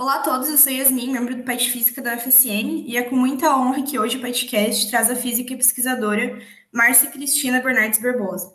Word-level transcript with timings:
Olá 0.00 0.14
a 0.14 0.18
todos, 0.20 0.48
eu 0.48 0.56
sou 0.56 0.72
Yasmin, 0.72 1.12
membro 1.12 1.36
do 1.36 1.42
PET 1.42 1.70
Física 1.70 2.00
da 2.00 2.14
UFSM, 2.14 2.86
e 2.86 2.96
é 2.96 3.02
com 3.02 3.14
muita 3.14 3.54
honra 3.54 3.82
que 3.82 3.98
hoje 3.98 4.16
o 4.16 4.20
podcast 4.22 4.88
traz 4.88 5.10
a 5.10 5.14
física 5.14 5.52
e 5.52 5.56
pesquisadora 5.58 6.40
Márcia 6.72 7.10
Cristina 7.10 7.60
Bernardes 7.60 8.00
Barbosa. 8.00 8.50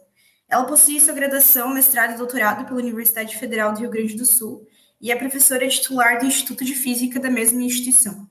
Ela 0.50 0.66
possui 0.66 1.00
sua 1.00 1.14
graduação, 1.14 1.72
mestrado 1.72 2.16
e 2.16 2.18
doutorado 2.18 2.66
pela 2.66 2.80
Universidade 2.80 3.38
Federal 3.38 3.72
do 3.74 3.80
Rio 3.80 3.92
Grande 3.92 4.16
do 4.16 4.26
Sul 4.26 4.66
e 5.00 5.12
é 5.12 5.16
professora 5.16 5.68
titular 5.68 6.18
do 6.18 6.26
Instituto 6.26 6.66
de 6.66 6.74
Física 6.74 7.20
da 7.20 7.30
mesma 7.30 7.62
instituição. 7.62 8.28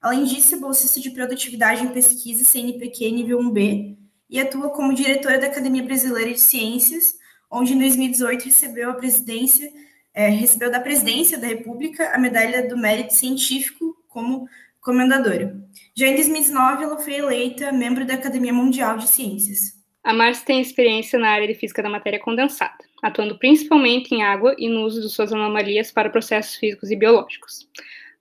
Além 0.00 0.22
disso, 0.22 0.54
é 0.54 0.58
bolsista 0.58 1.00
de 1.00 1.10
produtividade 1.10 1.82
em 1.82 1.88
pesquisa 1.88 2.44
CNPq 2.44 3.10
nível 3.10 3.40
1B 3.40 3.96
e 4.30 4.38
atua 4.38 4.70
como 4.70 4.94
diretora 4.94 5.40
da 5.40 5.48
Academia 5.48 5.82
Brasileira 5.82 6.32
de 6.32 6.40
Ciências, 6.40 7.16
onde 7.50 7.74
em 7.74 7.78
2018 7.80 8.44
recebeu 8.44 8.90
a 8.90 8.94
presidência 8.94 9.68
é, 10.14 10.28
recebeu 10.28 10.70
da 10.70 10.80
presidência 10.80 11.36
da 11.36 11.48
República 11.48 12.14
a 12.14 12.18
medalha 12.18 12.68
do 12.68 12.76
mérito 12.76 13.12
científico 13.12 13.96
como 14.08 14.48
comendadora. 14.80 15.56
Já 15.96 16.06
em 16.06 16.14
2019, 16.14 16.84
ela 16.84 16.98
foi 16.98 17.14
eleita 17.14 17.72
membro 17.72 18.06
da 18.06 18.14
Academia 18.14 18.52
Mundial 18.52 18.96
de 18.96 19.08
Ciências. 19.08 19.74
A 20.04 20.12
Márcia 20.12 20.44
tem 20.44 20.60
experiência 20.60 21.18
na 21.18 21.30
área 21.30 21.48
de 21.48 21.54
física 21.54 21.82
da 21.82 21.88
matéria 21.88 22.20
condensada, 22.20 22.76
atuando 23.02 23.38
principalmente 23.38 24.14
em 24.14 24.22
água 24.22 24.54
e 24.58 24.68
no 24.68 24.84
uso 24.84 25.00
de 25.00 25.08
suas 25.08 25.32
anomalias 25.32 25.90
para 25.90 26.10
processos 26.10 26.56
físicos 26.56 26.90
e 26.90 26.96
biológicos. 26.96 27.66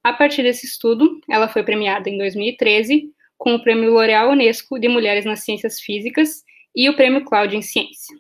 A 0.02 0.14
partir 0.14 0.44
desse 0.44 0.66
estudo, 0.66 1.20
ela 1.30 1.48
foi 1.48 1.64
premiada 1.64 2.10
em 2.10 2.18
2013 2.18 3.12
com 3.38 3.56
o 3.56 3.62
Prêmio 3.62 3.92
L'Oréal 3.92 4.32
Unesco 4.32 4.80
de 4.80 4.88
Mulheres 4.88 5.26
nas 5.26 5.42
Ciências 5.42 5.82
Físicas 5.82 6.44
e 6.74 6.90
o 6.90 6.96
Prêmio 6.96 7.26
Cláudia 7.26 7.58
em 7.58 7.62
Ciência. 7.62 8.16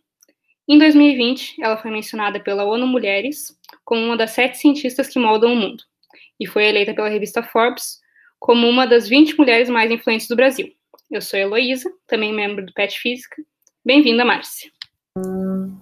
Em 0.67 0.77
2020, 0.77 1.61
ela 1.61 1.77
foi 1.77 1.91
mencionada 1.91 2.41
pela 2.41 2.65
ONU 2.65 2.85
Mulheres 2.85 3.57
como 3.83 4.01
uma 4.01 4.17
das 4.17 4.31
sete 4.31 4.57
cientistas 4.57 5.07
que 5.07 5.19
moldam 5.19 5.53
o 5.53 5.55
mundo, 5.55 5.83
e 6.39 6.47
foi 6.47 6.65
eleita 6.65 6.93
pela 6.93 7.09
revista 7.09 7.43
Forbes 7.43 8.01
como 8.39 8.67
uma 8.67 8.85
das 8.85 9.07
20 9.07 9.37
mulheres 9.37 9.69
mais 9.69 9.89
influentes 9.89 10.27
do 10.27 10.35
Brasil. 10.35 10.69
Eu 11.09 11.21
sou 11.21 11.39
Heloísa, 11.39 11.89
também 12.07 12.33
membro 12.33 12.65
do 12.65 12.73
PET 12.73 12.99
Física. 12.99 13.41
Bem-vinda, 13.85 14.25
Márcia. 14.25 14.69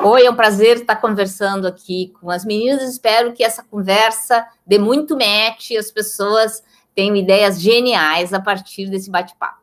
Oi, 0.04 0.26
é 0.26 0.30
um 0.30 0.36
prazer 0.36 0.78
estar 0.78 0.98
conversando 0.98 1.66
aqui 1.66 2.12
com 2.20 2.30
as 2.30 2.44
meninas. 2.44 2.84
Espero 2.84 3.34
que 3.34 3.44
essa 3.44 3.64
conversa 3.64 4.46
dê 4.68 4.78
muito 4.78 5.16
match 5.16 5.72
e 5.72 5.78
as 5.78 5.90
pessoas 5.90 6.64
tenham 6.94 7.16
ideias 7.16 7.62
geniais 7.62 8.34
a 8.34 8.40
partir 8.40 8.90
desse 8.90 9.10
bate-papo. 9.10 9.61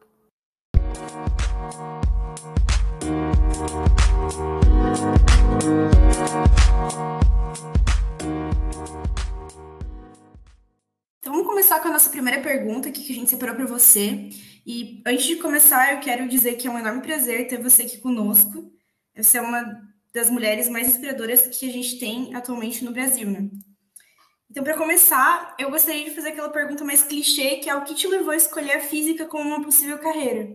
Começar 11.48 11.80
com 11.80 11.88
a 11.88 11.92
nossa 11.92 12.10
primeira 12.10 12.42
pergunta 12.42 12.90
aqui 12.90 13.02
que 13.02 13.12
a 13.12 13.14
gente 13.14 13.30
separou 13.30 13.56
para 13.56 13.64
você. 13.64 14.28
E 14.66 15.02
antes 15.06 15.24
de 15.24 15.36
começar, 15.36 15.94
eu 15.94 16.00
quero 16.00 16.28
dizer 16.28 16.56
que 16.56 16.68
é 16.68 16.70
um 16.70 16.78
enorme 16.78 17.00
prazer 17.00 17.48
ter 17.48 17.56
você 17.56 17.84
aqui 17.84 17.96
conosco. 17.96 18.70
Você 19.16 19.38
é 19.38 19.40
uma 19.40 19.82
das 20.12 20.28
mulheres 20.28 20.68
mais 20.68 20.88
inspiradoras 20.88 21.46
que 21.46 21.66
a 21.66 21.72
gente 21.72 21.98
tem 21.98 22.34
atualmente 22.34 22.84
no 22.84 22.92
Brasil, 22.92 23.30
né? 23.30 23.48
Então, 24.50 24.62
para 24.62 24.76
começar, 24.76 25.54
eu 25.58 25.70
gostaria 25.70 26.04
de 26.04 26.14
fazer 26.14 26.28
aquela 26.28 26.50
pergunta 26.50 26.84
mais 26.84 27.02
clichê, 27.02 27.56
que 27.56 27.70
é 27.70 27.74
o 27.74 27.82
que 27.82 27.94
te 27.94 28.06
levou 28.06 28.30
a 28.30 28.36
escolher 28.36 28.72
a 28.72 28.80
física 28.80 29.24
como 29.24 29.48
uma 29.48 29.62
possível 29.62 29.98
carreira? 29.98 30.54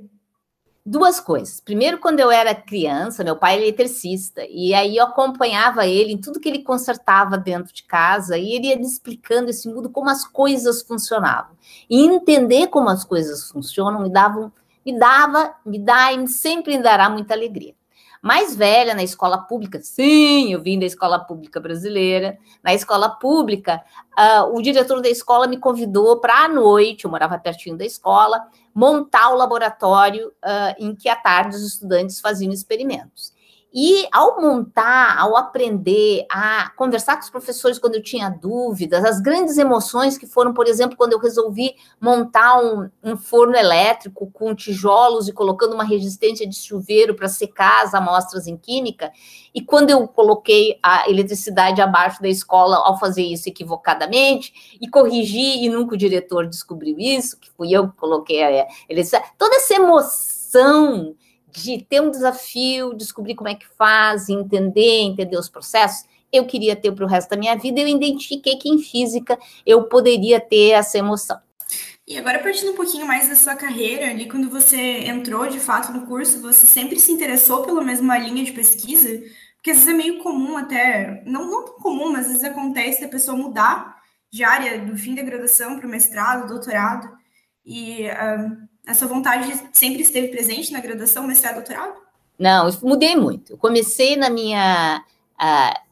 Duas 0.86 1.20
coisas. 1.20 1.60
Primeiro, 1.60 1.98
quando 2.00 2.20
eu 2.20 2.30
era 2.30 2.54
criança, 2.54 3.24
meu 3.24 3.36
pai 3.36 3.56
é 3.56 3.62
eletricista, 3.62 4.44
e 4.50 4.74
aí 4.74 4.98
eu 4.98 5.06
acompanhava 5.06 5.88
ele 5.88 6.14
em 6.14 6.18
tudo 6.18 6.40
que 6.40 6.50
ele 6.50 6.64
consertava 6.64 7.38
dentro 7.38 7.74
de 7.74 7.84
casa, 7.84 8.38
e 8.38 8.54
ele 8.54 8.68
ia 8.68 8.76
me 8.76 8.86
explicando 8.86 9.50
esse 9.50 9.68
mundo, 9.68 9.90
como 9.90 10.10
as 10.10 10.26
coisas 10.26 10.82
funcionavam. 10.82 11.56
E 11.90 12.06
entender 12.06 12.68
como 12.68 12.90
as 12.90 13.04
coisas 13.04 13.50
funcionam 13.50 14.02
me 14.02 14.12
dava, 14.12 14.52
me 14.86 14.98
dava, 14.98 15.56
me 15.66 15.80
dá 15.80 16.12
e 16.12 16.28
sempre 16.28 16.78
me 16.78 16.84
dará 16.84 17.10
muita 17.10 17.34
alegria 17.34 17.74
mais 18.24 18.56
velha 18.56 18.96
na 18.96 19.04
escola 19.04 19.38
pública, 19.38 19.82
sim, 19.82 20.54
eu 20.54 20.62
vim 20.62 20.80
da 20.80 20.86
escola 20.86 21.20
pública 21.20 21.60
brasileira. 21.60 22.38
Na 22.64 22.74
escola 22.74 23.10
pública, 23.10 23.84
uh, 24.18 24.58
o 24.58 24.62
diretor 24.62 25.02
da 25.02 25.10
escola 25.10 25.46
me 25.46 25.58
convidou 25.58 26.22
para 26.22 26.46
à 26.46 26.48
noite, 26.48 27.04
eu 27.04 27.12
morava 27.12 27.38
pertinho 27.38 27.78
da 27.78 27.84
escola, 27.86 28.42
montar 28.74 29.30
o 29.34 29.36
laboratório 29.36 30.30
uh, 30.30 30.74
em 30.80 30.96
que 30.96 31.10
à 31.10 31.18
tarde 31.18 31.58
os 31.58 31.68
estudantes 31.68 32.22
faziam 32.22 32.54
experimentos. 32.54 33.33
E 33.76 34.08
ao 34.12 34.40
montar, 34.40 35.18
ao 35.18 35.36
aprender 35.36 36.28
a 36.30 36.70
conversar 36.76 37.16
com 37.16 37.24
os 37.24 37.30
professores 37.32 37.80
quando 37.80 37.96
eu 37.96 38.04
tinha 38.04 38.30
dúvidas, 38.30 39.04
as 39.04 39.20
grandes 39.20 39.58
emoções 39.58 40.16
que 40.16 40.28
foram, 40.28 40.54
por 40.54 40.68
exemplo, 40.68 40.96
quando 40.96 41.14
eu 41.14 41.20
resolvi 41.20 41.74
montar 42.00 42.60
um, 42.60 42.88
um 43.04 43.18
forno 43.18 43.56
elétrico 43.56 44.30
com 44.32 44.54
tijolos 44.54 45.28
e 45.28 45.34
colocando 45.34 45.74
uma 45.74 45.84
resistência 45.84 46.48
de 46.48 46.56
chuveiro 46.56 47.16
para 47.16 47.28
secar 47.28 47.84
as 47.84 47.96
amostras 47.96 48.46
em 48.46 48.56
química, 48.56 49.12
e 49.56 49.60
quando 49.60 49.90
eu 49.90 50.08
coloquei 50.08 50.78
a 50.84 51.10
eletricidade 51.10 51.82
abaixo 51.82 52.22
da 52.22 52.30
escola 52.30 52.78
ao 52.78 53.00
fazer 53.00 53.24
isso 53.24 53.50
equivocadamente, 53.50 54.78
e 54.80 54.88
corrigi, 54.88 55.66
e 55.66 55.70
nunca 55.70 55.96
o 55.96 55.98
diretor 55.98 56.46
descobriu 56.46 57.00
isso, 57.00 57.40
que 57.40 57.50
fui 57.50 57.72
eu 57.72 57.90
que 57.90 57.98
coloquei 57.98 58.44
a 58.44 58.68
eletricidade, 58.88 59.32
toda 59.36 59.56
essa 59.56 59.74
emoção 59.74 61.16
de 61.54 61.84
ter 61.84 62.02
um 62.02 62.10
desafio, 62.10 62.94
descobrir 62.94 63.36
como 63.36 63.50
é 63.50 63.56
que 63.56 63.68
faz, 63.78 64.30
entender, 64.30 65.02
entender 65.02 65.38
os 65.38 65.50
processos, 65.50 66.08
eu 66.32 66.46
queria 66.46 66.76
ter 66.76 66.92
para 66.92 67.06
o 67.06 67.08
resto 67.08 67.30
da 67.30 67.38
minha 67.38 67.56
vida, 67.56 67.80
eu 67.80 67.88
identifiquei 67.88 68.58
que 68.58 68.68
em 68.68 68.80
física 68.80 69.38
eu 69.66 69.84
poderia 69.84 70.40
ter 70.40 70.72
essa 70.72 70.98
emoção. 70.98 71.40
E 72.06 72.18
agora, 72.18 72.40
partindo 72.40 72.72
um 72.72 72.76
pouquinho 72.76 73.08
mais 73.08 73.30
da 73.30 73.36
sua 73.36 73.56
carreira, 73.56 74.10
ali 74.10 74.28
quando 74.28 74.50
você 74.50 74.78
entrou 75.06 75.48
de 75.48 75.60
fato 75.60 75.94
no 75.94 76.06
curso, 76.06 76.42
você 76.42 76.66
sempre 76.66 77.00
se 77.00 77.12
interessou 77.12 77.64
pela 77.64 77.82
mesma 77.82 78.18
linha 78.18 78.44
de 78.44 78.52
pesquisa? 78.52 79.08
Porque 79.56 79.72
às 79.72 79.78
vezes 79.78 79.94
é 79.94 79.94
meio 79.94 80.22
comum 80.22 80.58
até, 80.58 81.24
não, 81.26 81.50
não 81.50 81.66
tão 81.66 81.76
comum, 81.76 82.12
mas 82.12 82.26
às 82.26 82.34
vezes 82.34 82.44
acontece 82.44 83.06
a 83.06 83.10
pessoa 83.10 83.38
mudar 83.38 83.96
de 84.30 84.44
área 84.44 84.80
do 84.80 84.98
fim 84.98 85.16
da 85.16 85.22
graduação 85.22 85.78
para 85.78 85.88
o 85.88 85.90
mestrado, 85.90 86.50
doutorado, 86.50 87.08
e 87.66 88.08
uh, 88.08 88.68
essa 88.86 89.08
vontade 89.08 89.52
sempre 89.72 90.02
esteve 90.02 90.28
presente 90.28 90.72
na 90.72 90.80
graduação, 90.80 91.26
mestrado, 91.26 91.56
doutorado? 91.56 91.94
Não, 92.38 92.68
eu 92.68 92.74
mudei 92.82 93.16
muito. 93.16 93.54
Eu 93.54 93.58
comecei 93.58 94.16
na 94.16 94.30
minha 94.30 95.04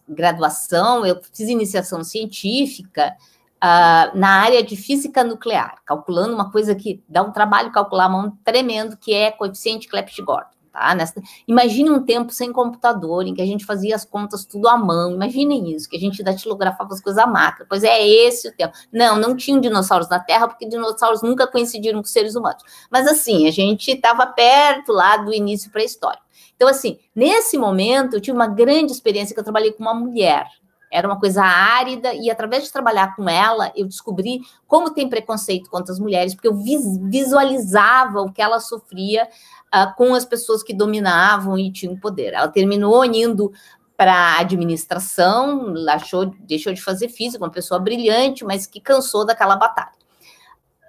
graduação, 0.07 1.05
eu 1.05 1.21
fiz 1.33 1.47
iniciação 1.47 2.03
científica 2.03 3.15
uh, 3.57 4.17
na 4.17 4.41
área 4.41 4.63
de 4.63 4.75
física 4.75 5.23
nuclear, 5.23 5.81
calculando 5.85 6.33
uma 6.33 6.51
coisa 6.51 6.75
que 6.75 7.01
dá 7.07 7.21
um 7.21 7.31
trabalho 7.31 7.71
calcular 7.71 8.13
um 8.13 8.31
tremendo, 8.43 8.97
que 8.97 9.13
é 9.13 9.31
coeficiente 9.31 9.87
Clebsch-Gordon. 9.87 10.60
Tá? 10.71 10.95
Nessa, 10.95 11.21
imagine 11.47 11.89
um 11.89 12.03
tempo 12.03 12.31
sem 12.31 12.51
computador, 12.51 13.27
em 13.27 13.33
que 13.33 13.41
a 13.41 13.45
gente 13.45 13.65
fazia 13.65 13.95
as 13.95 14.05
contas 14.05 14.45
tudo 14.45 14.67
à 14.67 14.77
mão. 14.77 15.11
Imaginem 15.11 15.75
isso, 15.75 15.89
que 15.89 15.97
a 15.97 15.99
gente 15.99 16.23
datilografava 16.23 16.93
as 16.93 17.01
coisas 17.01 17.21
à 17.21 17.27
máquina. 17.27 17.65
Pois 17.67 17.83
é, 17.83 18.07
esse 18.07 18.47
o 18.47 18.55
tempo. 18.55 18.73
Não, 18.91 19.17
não 19.17 19.35
tinham 19.35 19.59
dinossauros 19.59 20.09
na 20.09 20.19
Terra, 20.19 20.47
porque 20.47 20.67
dinossauros 20.67 21.21
nunca 21.21 21.45
coincidiram 21.45 21.99
com 21.99 22.07
seres 22.07 22.35
humanos. 22.35 22.63
Mas 22.89 23.07
assim, 23.07 23.47
a 23.47 23.51
gente 23.51 23.91
estava 23.91 24.25
perto 24.25 24.93
lá 24.93 25.17
do 25.17 25.33
início 25.33 25.69
pré-histórico. 25.71 26.23
Então, 26.55 26.69
assim, 26.69 26.99
nesse 27.15 27.57
momento, 27.57 28.15
eu 28.15 28.21
tive 28.21 28.37
uma 28.37 28.47
grande 28.47 28.91
experiência 28.91 29.33
que 29.33 29.39
eu 29.39 29.43
trabalhei 29.43 29.71
com 29.71 29.81
uma 29.81 29.93
mulher. 29.93 30.45
Era 30.91 31.07
uma 31.07 31.19
coisa 31.19 31.41
árida, 31.41 32.13
e 32.13 32.29
através 32.29 32.65
de 32.65 32.71
trabalhar 32.71 33.15
com 33.15 33.29
ela, 33.29 33.71
eu 33.75 33.87
descobri 33.87 34.41
como 34.67 34.93
tem 34.93 35.07
preconceito 35.07 35.69
contra 35.69 35.93
as 35.93 35.99
mulheres, 35.99 36.35
porque 36.35 36.49
eu 36.49 36.55
visualizava 36.55 38.21
o 38.21 38.31
que 38.31 38.41
ela 38.41 38.59
sofria 38.59 39.27
uh, 39.73 39.95
com 39.95 40.13
as 40.13 40.25
pessoas 40.25 40.61
que 40.61 40.73
dominavam 40.73 41.57
e 41.57 41.71
tinham 41.71 41.97
poder. 41.97 42.33
Ela 42.33 42.49
terminou 42.49 43.05
indo 43.05 43.53
para 43.95 44.13
a 44.13 44.39
administração, 44.39 45.73
achou, 45.87 46.25
deixou 46.39 46.73
de 46.73 46.81
fazer 46.81 47.07
física, 47.07 47.43
uma 47.43 47.51
pessoa 47.51 47.79
brilhante, 47.79 48.43
mas 48.43 48.65
que 48.65 48.81
cansou 48.81 49.25
daquela 49.25 49.55
batalha. 49.55 50.01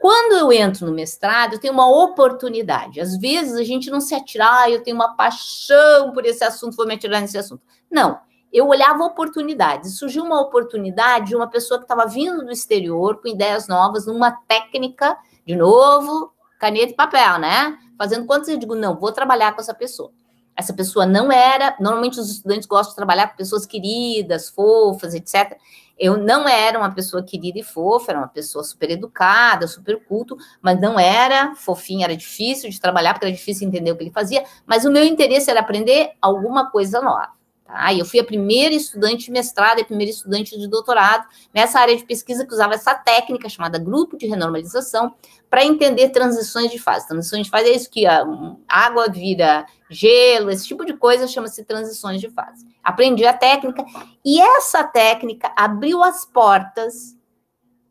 Quando 0.00 0.32
eu 0.32 0.52
entro 0.52 0.84
no 0.84 0.93
mestrado, 0.93 1.52
eu 1.52 1.60
tenho 1.60 1.72
uma 1.72 1.88
oportunidade. 1.88 3.00
Às 3.00 3.16
vezes 3.16 3.55
a 3.55 3.62
gente 3.62 3.88
não 3.88 4.00
se 4.00 4.16
atira, 4.16 4.62
ah, 4.62 4.69
eu 4.69 4.82
tenho 4.82 4.96
uma 4.96 5.14
paixão 5.14 6.10
por 6.12 6.26
esse 6.26 6.43
assunto, 6.43 6.76
vou 6.76 6.87
me 6.87 6.94
atirar 6.94 7.20
nesse 7.20 7.38
assunto. 7.38 7.62
Não, 7.88 8.19
eu 8.52 8.69
olhava 8.69 9.04
oportunidades. 9.04 9.99
Surgiu 9.99 10.22
uma 10.25 10.40
oportunidade 10.40 11.28
de 11.28 11.37
uma 11.37 11.49
pessoa 11.49 11.78
que 11.78 11.84
estava 11.84 12.06
vindo 12.06 12.44
do 12.44 12.52
exterior 12.52 13.20
com 13.20 13.28
ideias 13.28 13.66
novas, 13.66 14.06
numa 14.06 14.31
técnica, 14.31 15.16
de 15.46 15.56
novo, 15.56 16.32
caneta 16.58 16.93
e 16.93 16.96
papel, 16.96 17.38
né? 17.38 17.78
Fazendo 17.96 18.26
quantos 18.26 18.49
eu 18.49 18.58
digo, 18.58 18.75
não, 18.75 18.99
vou 18.99 19.12
trabalhar 19.12 19.54
com 19.54 19.60
essa 19.60 19.75
pessoa. 19.75 20.12
Essa 20.54 20.75
pessoa 20.75 21.06
não 21.06 21.32
era. 21.32 21.75
Normalmente 21.81 22.20
os 22.20 22.31
estudantes 22.31 22.66
gostam 22.66 22.90
de 22.90 22.96
trabalhar 22.96 23.28
com 23.28 23.37
pessoas 23.37 23.64
queridas, 23.64 24.50
fofas, 24.50 25.14
etc. 25.14 25.56
Eu 25.98 26.16
não 26.16 26.48
era 26.48 26.78
uma 26.78 26.90
pessoa 26.90 27.22
querida 27.22 27.58
e 27.58 27.62
fofa, 27.62 28.12
era 28.12 28.19
uma 28.19 28.28
pessoa 28.28 28.62
super 28.62 28.90
educada, 28.90 29.66
super 29.66 30.05
culto, 30.05 30.37
mas 30.60 30.81
não 30.81 30.98
era 30.98 31.55
fofinha, 31.55 32.05
era 32.05 32.16
difícil 32.16 32.69
de 32.69 32.81
trabalhar, 32.81 33.14
porque 33.14 33.26
era 33.26 33.34
difícil 33.34 33.66
entender 33.66 33.93
o 33.93 33.96
que 33.96 34.02
ele 34.02 34.10
fazia. 34.10 34.44
Mas 34.66 34.84
o 34.84 34.90
meu 34.90 35.05
interesse 35.05 35.50
era 35.50 35.60
aprender 35.60 36.12
alguma 36.20 36.70
coisa 36.70 37.00
nova. 37.00 37.42
Tá? 37.72 37.90
E 37.90 38.00
eu 38.00 38.04
fui 38.04 38.20
a 38.20 38.24
primeira 38.24 38.74
estudante 38.74 39.24
de 39.24 39.30
mestrado 39.30 39.78
e 39.78 39.80
a 39.80 39.84
primeira 39.84 40.12
estudante 40.12 40.58
de 40.58 40.69
doutorado 40.69 41.26
nessa 41.54 41.80
área 41.80 41.96
de 41.96 42.04
pesquisa 42.04 42.46
que 42.46 42.52
usava 42.52 42.74
essa 42.74 42.94
técnica 42.94 43.48
chamada 43.48 43.78
grupo 43.78 44.14
de 44.19 44.26
renormalização 44.26 45.14
para 45.48 45.64
entender 45.64 46.10
transições 46.10 46.70
de 46.70 46.78
fase. 46.78 47.08
Transições 47.08 47.46
de 47.46 47.50
fase 47.50 47.70
é 47.70 47.74
isso 47.74 47.88
que 47.90 48.04
a 48.04 48.26
água 48.69 49.08
vira 49.08 49.64
gelo, 49.88 50.50
esse 50.50 50.66
tipo 50.69 50.84
de 50.84 50.92
coisa 50.92 51.26
chama-se 51.26 51.64
transições 51.64 52.20
de 52.20 52.28
fase. 52.28 52.66
Aprendi 52.84 53.24
a 53.24 53.32
técnica 53.32 53.82
e 54.22 54.38
essa 54.38 54.84
técnica 54.84 55.50
abriu 55.56 56.02
as 56.02 56.26
portas 56.26 57.16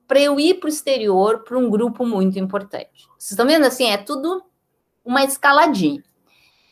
para 0.08 0.20
eu 0.20 0.40
ir 0.40 0.60
para 0.60 0.68
o 0.68 0.70
exterior 0.70 1.40
para 1.40 1.58
um 1.58 1.72
grupo 1.72 2.06
muito 2.06 2.38
importante. 2.38 3.08
Vocês 3.18 3.32
estão 3.32 3.48
vendo 3.48 3.66
assim? 3.66 3.90
É 3.90 3.98
tudo 3.98 4.44
uma 5.04 5.24
escaladinha. 5.24 6.04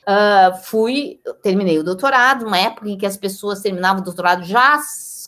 Uh, 0.10 0.58
fui, 0.64 1.22
terminei 1.44 1.78
o 1.78 1.84
doutorado, 1.84 2.48
uma 2.48 2.58
época 2.58 2.90
em 2.90 2.98
que 2.98 3.06
as 3.06 3.16
pessoas 3.16 3.62
terminavam 3.62 4.02
o 4.02 4.04
doutorado 4.04 4.44
já 4.44 4.80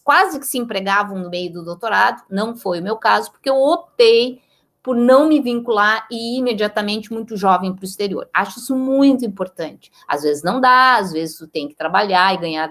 quase 0.03 0.39
que 0.39 0.47
se 0.47 0.57
empregavam 0.57 1.19
no 1.19 1.29
meio 1.29 1.53
do 1.53 1.63
doutorado, 1.63 2.23
não 2.27 2.55
foi 2.55 2.79
o 2.79 2.83
meu 2.83 2.97
caso, 2.97 3.31
porque 3.31 3.47
eu 3.47 3.55
optei 3.55 4.41
por 4.81 4.95
não 4.95 5.27
me 5.27 5.39
vincular 5.39 6.07
e 6.09 6.35
ir 6.35 6.39
imediatamente 6.39 7.13
muito 7.13 7.37
jovem 7.37 7.71
para 7.71 7.83
o 7.83 7.85
exterior. 7.85 8.27
Acho 8.33 8.57
isso 8.57 8.75
muito 8.75 9.23
importante. 9.23 9.91
Às 10.07 10.23
vezes 10.23 10.41
não 10.41 10.59
dá, 10.59 10.95
às 10.95 11.11
vezes 11.11 11.37
tu 11.37 11.47
tem 11.47 11.67
que 11.67 11.75
trabalhar 11.75 12.33
e 12.33 12.37
ganhar, 12.37 12.67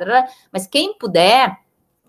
mas 0.53 0.67
quem 0.67 0.99
puder, 0.99 1.57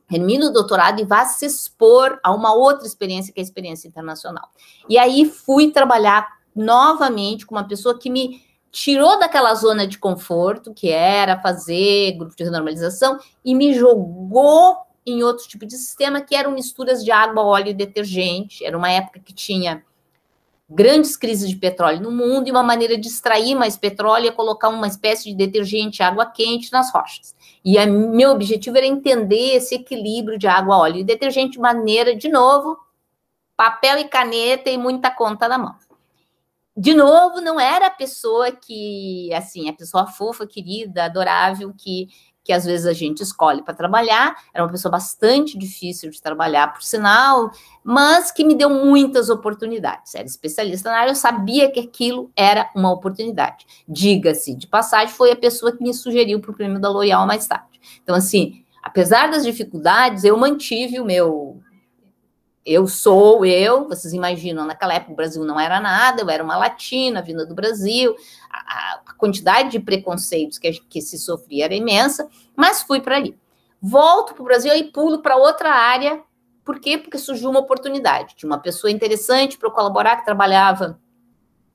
termina 0.09 0.47
o 0.47 0.51
doutorado 0.51 0.99
e 0.99 1.05
vá 1.05 1.23
se 1.25 1.45
expor 1.45 2.19
a 2.23 2.33
uma 2.33 2.55
outra 2.55 2.87
experiência, 2.87 3.31
que 3.31 3.39
é 3.39 3.43
a 3.43 3.45
experiência 3.45 3.87
internacional. 3.87 4.49
E 4.89 4.97
aí 4.97 5.25
fui 5.25 5.71
trabalhar 5.71 6.27
novamente 6.55 7.45
com 7.45 7.53
uma 7.53 7.67
pessoa 7.67 7.97
que 7.97 8.09
me 8.09 8.41
tirou 8.71 9.19
daquela 9.19 9.53
zona 9.53 9.85
de 9.85 9.97
conforto, 9.97 10.73
que 10.73 10.89
era 10.89 11.39
fazer 11.39 12.13
grupo 12.13 12.35
de 12.35 12.43
renormalização, 12.43 13.19
e 13.43 13.53
me 13.53 13.73
jogou 13.73 14.77
em 15.05 15.23
outro 15.23 15.47
tipo 15.47 15.65
de 15.65 15.75
sistema, 15.75 16.21
que 16.21 16.35
eram 16.35 16.51
misturas 16.51 17.03
de 17.03 17.11
água, 17.11 17.43
óleo 17.43 17.69
e 17.69 17.73
detergente. 17.73 18.63
Era 18.63 18.77
uma 18.77 18.89
época 18.89 19.19
que 19.19 19.33
tinha 19.33 19.83
grandes 20.69 21.17
crises 21.17 21.49
de 21.49 21.57
petróleo 21.57 21.99
no 21.99 22.11
mundo, 22.11 22.47
e 22.47 22.51
uma 22.51 22.63
maneira 22.63 22.97
de 22.97 23.07
extrair 23.07 23.55
mais 23.55 23.75
petróleo 23.75 24.29
é 24.29 24.31
colocar 24.31 24.69
uma 24.69 24.87
espécie 24.87 25.25
de 25.25 25.35
detergente, 25.35 26.01
água 26.01 26.25
quente 26.25 26.71
nas 26.71 26.93
rochas. 26.93 27.35
E 27.65 27.77
a, 27.77 27.85
meu 27.85 28.31
objetivo 28.31 28.77
era 28.77 28.85
entender 28.85 29.55
esse 29.55 29.75
equilíbrio 29.75 30.37
de 30.37 30.47
água, 30.47 30.77
óleo 30.77 30.99
e 30.99 31.03
detergente 31.03 31.53
de 31.53 31.59
maneira, 31.59 32.15
de 32.15 32.29
novo, 32.29 32.77
papel 33.57 33.97
e 33.99 34.05
caneta 34.05 34.69
e 34.69 34.77
muita 34.77 35.11
conta 35.11 35.47
na 35.49 35.57
mão 35.57 35.75
de 36.75 36.93
novo, 36.93 37.41
não 37.41 37.59
era 37.59 37.87
a 37.87 37.91
pessoa 37.91 38.51
que, 38.51 39.29
assim, 39.33 39.67
a 39.67 39.73
pessoa 39.73 40.07
fofa, 40.07 40.47
querida, 40.47 41.03
adorável, 41.03 41.73
que, 41.77 42.07
que 42.43 42.53
às 42.53 42.63
vezes 42.63 42.85
a 42.85 42.93
gente 42.93 43.21
escolhe 43.21 43.61
para 43.61 43.73
trabalhar. 43.73 44.35
Era 44.53 44.63
uma 44.63 44.71
pessoa 44.71 44.89
bastante 44.89 45.57
difícil 45.57 46.09
de 46.09 46.21
trabalhar, 46.21 46.71
por 46.71 46.81
sinal, 46.81 47.51
mas 47.83 48.31
que 48.31 48.45
me 48.45 48.55
deu 48.55 48.69
muitas 48.69 49.29
oportunidades. 49.29 50.15
Era 50.15 50.25
especialista 50.25 50.89
na 50.89 50.99
área, 50.99 51.11
eu 51.11 51.15
sabia 51.15 51.69
que 51.69 51.79
aquilo 51.79 52.31
era 52.37 52.69
uma 52.73 52.91
oportunidade. 52.91 53.65
Diga-se 53.87 54.55
de 54.55 54.65
passagem, 54.65 55.13
foi 55.13 55.31
a 55.31 55.35
pessoa 55.35 55.75
que 55.75 55.83
me 55.83 55.93
sugeriu 55.93 56.39
para 56.39 56.51
o 56.51 56.55
prêmio 56.55 56.79
da 56.79 56.89
Loyal 56.89 57.27
mais 57.27 57.45
tarde. 57.47 57.81
Então, 58.01 58.15
assim, 58.15 58.63
apesar 58.81 59.29
das 59.29 59.43
dificuldades, 59.43 60.23
eu 60.23 60.37
mantive 60.37 61.01
o 61.01 61.05
meu 61.05 61.61
eu 62.65 62.87
sou 62.87 63.43
eu, 63.45 63.87
vocês 63.87 64.13
imaginam, 64.13 64.65
naquela 64.65 64.93
época 64.93 65.13
o 65.13 65.15
Brasil 65.15 65.43
não 65.43 65.59
era 65.59 65.79
nada, 65.79 66.21
eu 66.21 66.29
era 66.29 66.43
uma 66.43 66.55
latina 66.55 67.21
vinda 67.21 67.45
do 67.45 67.55
Brasil, 67.55 68.15
a, 68.49 69.01
a 69.05 69.13
quantidade 69.13 69.71
de 69.71 69.79
preconceitos 69.79 70.59
que, 70.59 70.71
que 70.71 71.01
se 71.01 71.17
sofria 71.17 71.65
era 71.65 71.75
imensa, 71.75 72.29
mas 72.55 72.83
fui 72.83 73.01
para 73.01 73.15
ali. 73.15 73.37
Volto 73.81 74.35
para 74.35 74.41
o 74.41 74.45
Brasil 74.45 74.73
e 74.75 74.83
pulo 74.83 75.23
para 75.23 75.37
outra 75.37 75.71
área, 75.71 76.21
por 76.63 76.79
quê? 76.79 76.97
Porque 76.97 77.17
surgiu 77.17 77.49
uma 77.49 77.59
oportunidade. 77.59 78.35
Tinha 78.35 78.49
uma 78.49 78.59
pessoa 78.59 78.91
interessante 78.91 79.57
para 79.57 79.71
colaborar 79.71 80.17
que 80.17 80.25
trabalhava 80.25 81.00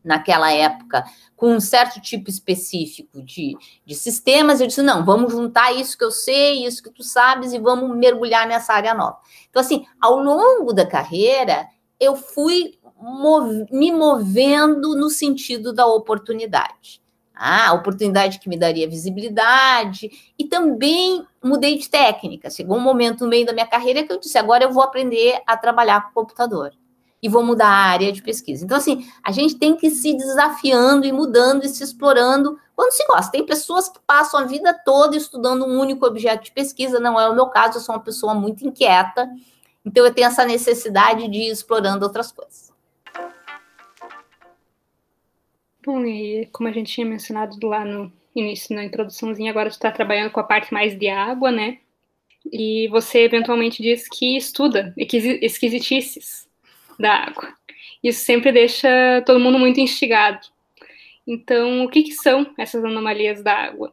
naquela 0.07 0.53
época 0.53 1.05
com 1.37 1.55
um 1.55 1.61
certo 1.61 2.01
tipo 2.01 2.31
específico 2.31 3.23
de, 3.23 3.57
de 3.85 3.95
sistemas, 3.95 4.61
eu 4.61 4.67
disse, 4.67 4.81
não, 4.81 5.05
vamos 5.05 5.33
juntar 5.33 5.73
isso 5.73 5.99
que 5.99 6.05
eu 6.05 6.11
sei, 6.11 6.65
isso 6.65 6.83
que 6.83 6.91
tu 6.91 7.03
sabes, 7.03 7.53
e 7.53 7.59
vamos 7.59 7.95
mergulhar 7.95 8.47
nessa 8.47 8.73
área 8.73 8.95
nova. 8.95 9.19
Então, 9.51 9.61
assim, 9.61 9.85
ao 10.01 10.17
longo 10.17 10.73
da 10.73 10.87
carreira, 10.87 11.67
eu 12.01 12.17
fui 12.17 12.79
mov 12.99 13.67
me 13.71 13.93
movendo 13.93 14.97
no 14.97 15.11
sentido 15.11 15.75
da 15.75 15.87
oportunidade. 15.87 17.03
Ah, 17.35 17.69
a 17.69 17.75
oportunidade 17.75 18.39
que 18.39 18.49
me 18.49 18.57
daria 18.57 18.89
visibilidade, 18.89 20.11
e 20.39 20.47
também 20.47 21.23
mudei 21.45 21.77
de 21.77 21.91
técnica. 21.91 22.49
Chegou 22.49 22.79
um 22.79 22.81
momento 22.81 23.25
no 23.25 23.31
meio 23.31 23.45
da 23.45 23.53
minha 23.53 23.67
carreira 23.67 24.05
que 24.05 24.13
eu 24.13 24.19
disse, 24.19 24.39
agora 24.39 24.65
eu 24.65 24.73
vou 24.73 24.83
aprender 24.83 25.43
a 25.47 25.55
trabalhar 25.55 26.01
com 26.07 26.23
computador 26.23 26.73
e 27.27 27.29
vou 27.29 27.43
mudar 27.43 27.67
a 27.67 27.91
área 27.91 28.13
de 28.13 28.23
pesquisa. 28.23 28.65
Então, 28.65 28.79
assim, 28.79 29.05
a 29.21 29.33
gente 29.33 29.57
tem 29.57 29.77
que 29.77 29.91
se 29.91 30.17
desafiando 30.17 31.05
e 31.05 31.11
mudando 31.11 31.65
e 31.65 31.69
se 31.69 31.83
explorando 31.83 32.57
quando 32.77 32.93
se 32.93 33.05
gosta. 33.09 33.33
Tem 33.33 33.45
pessoas 33.45 33.89
que 33.89 33.99
passam 34.07 34.39
a 34.39 34.45
vida 34.45 34.73
toda 34.73 35.17
estudando 35.17 35.67
um 35.67 35.81
único 35.81 36.07
objeto 36.07 36.45
de 36.45 36.53
pesquisa, 36.53 37.01
não 37.01 37.19
é 37.19 37.29
o 37.29 37.35
meu 37.35 37.47
caso, 37.47 37.79
eu 37.79 37.81
sou 37.81 37.97
uma 37.97 38.01
pessoa 38.01 38.33
muito 38.33 38.65
inquieta, 38.65 39.29
então 39.85 40.05
eu 40.05 40.15
tenho 40.15 40.29
essa 40.29 40.45
necessidade 40.45 41.27
de 41.27 41.37
ir 41.37 41.51
explorando 41.51 42.05
outras 42.05 42.31
coisas. 42.31 42.73
Bom, 45.85 46.05
e 46.07 46.47
como 46.53 46.69
a 46.69 46.73
gente 46.73 46.93
tinha 46.93 47.07
mencionado 47.07 47.59
lá 47.67 47.85
no 47.85 48.13
início, 48.37 48.73
na 48.77 48.85
introduçãozinha, 48.85 49.51
agora 49.51 49.69
você 49.69 49.79
está 49.79 49.91
trabalhando 49.91 50.31
com 50.31 50.39
a 50.39 50.45
parte 50.45 50.73
mais 50.73 50.97
de 50.97 51.09
água, 51.09 51.51
né? 51.51 51.79
E 52.53 52.87
você 52.87 53.25
eventualmente 53.25 53.83
diz 53.83 54.09
que 54.09 54.37
estuda 54.37 54.95
esquisitices 54.97 56.47
da 56.99 57.13
água. 57.13 57.49
Isso 58.03 58.25
sempre 58.25 58.53
deixa 58.53 58.89
todo 59.27 59.41
mundo 59.41 59.59
muito 59.59 59.81
instigado. 59.81 60.47
Então, 61.27 61.85
o 61.85 61.89
que, 61.89 62.05
que 62.05 62.13
são 62.13 62.47
essas 62.57 62.85
anomalias 62.85 63.43
da 63.43 63.53
água? 63.53 63.93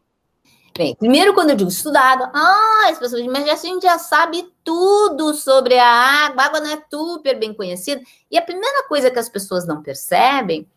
Bem, 0.75 0.95
primeiro, 0.95 1.35
quando 1.35 1.51
eu 1.51 1.55
digo 1.55 1.69
estudado, 1.69 2.23
ah, 2.33 2.87
as 2.89 2.97
pessoas 2.97 3.21
dizem, 3.21 3.29
mas 3.29 3.47
a 3.47 3.55
gente 3.55 3.83
já 3.83 3.99
sabe 3.99 4.51
tudo 4.63 5.33
sobre 5.35 5.77
a 5.77 5.87
água, 5.87 6.41
a 6.41 6.45
água 6.47 6.59
não 6.59 6.71
é 6.71 6.83
super 6.91 7.37
bem 7.37 7.53
conhecida. 7.53 8.01
E 8.29 8.37
a 8.37 8.41
primeira 8.41 8.87
coisa 8.87 9.11
que 9.11 9.19
as 9.19 9.29
pessoas 9.29 9.67
não 9.67 9.83
percebem 9.83 10.67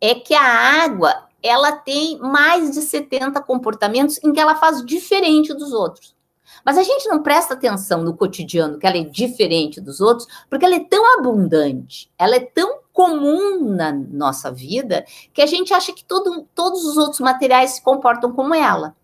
é 0.00 0.14
que 0.14 0.34
a 0.34 0.42
água, 0.84 1.28
ela 1.42 1.72
tem 1.72 2.18
mais 2.18 2.70
de 2.70 2.80
70 2.80 3.40
comportamentos 3.42 4.22
em 4.22 4.32
que 4.32 4.38
ela 4.38 4.54
faz 4.54 4.84
diferente 4.84 5.52
dos 5.52 5.72
outros. 5.72 6.14
Mas 6.64 6.76
a 6.76 6.82
gente 6.82 7.08
não 7.08 7.22
presta 7.22 7.54
atenção 7.54 8.02
no 8.02 8.16
cotidiano 8.16 8.78
que 8.78 8.86
ela 8.86 8.98
é 8.98 9.04
diferente 9.04 9.80
dos 9.80 10.00
outros, 10.00 10.28
porque 10.48 10.64
ela 10.64 10.76
é 10.76 10.84
tão 10.84 11.18
abundante, 11.18 12.10
ela 12.18 12.36
é 12.36 12.40
tão 12.40 12.80
comum 12.92 13.74
na 13.74 13.92
nossa 13.92 14.50
vida, 14.52 15.04
que 15.32 15.40
a 15.40 15.46
gente 15.46 15.72
acha 15.72 15.92
que 15.92 16.04
todo, 16.04 16.46
todos 16.54 16.84
os 16.84 16.96
outros 16.96 17.20
materiais 17.20 17.72
se 17.72 17.82
comportam 17.82 18.32
como 18.32 18.54
ela. 18.54 18.94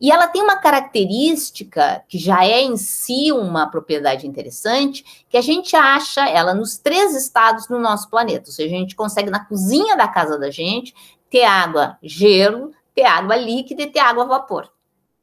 E 0.00 0.10
ela 0.10 0.26
tem 0.26 0.42
uma 0.42 0.56
característica 0.56 2.02
que 2.08 2.18
já 2.18 2.44
é 2.44 2.60
em 2.60 2.76
si 2.76 3.30
uma 3.30 3.70
propriedade 3.70 4.26
interessante, 4.26 5.24
que 5.28 5.36
a 5.36 5.40
gente 5.40 5.76
acha 5.76 6.28
ela 6.28 6.52
nos 6.54 6.76
três 6.76 7.14
estados 7.14 7.68
no 7.68 7.78
nosso 7.78 8.10
planeta. 8.10 8.48
Ou 8.48 8.52
seja, 8.52 8.74
a 8.74 8.78
gente 8.78 8.96
consegue 8.96 9.30
na 9.30 9.44
cozinha 9.44 9.96
da 9.96 10.08
casa 10.08 10.36
da 10.36 10.50
gente 10.50 10.92
ter 11.30 11.44
água 11.44 11.96
gelo, 12.02 12.72
ter 12.94 13.04
água 13.04 13.36
líquida 13.36 13.82
e 13.82 13.90
ter 13.90 14.00
água 14.00 14.24
vapor. 14.24 14.68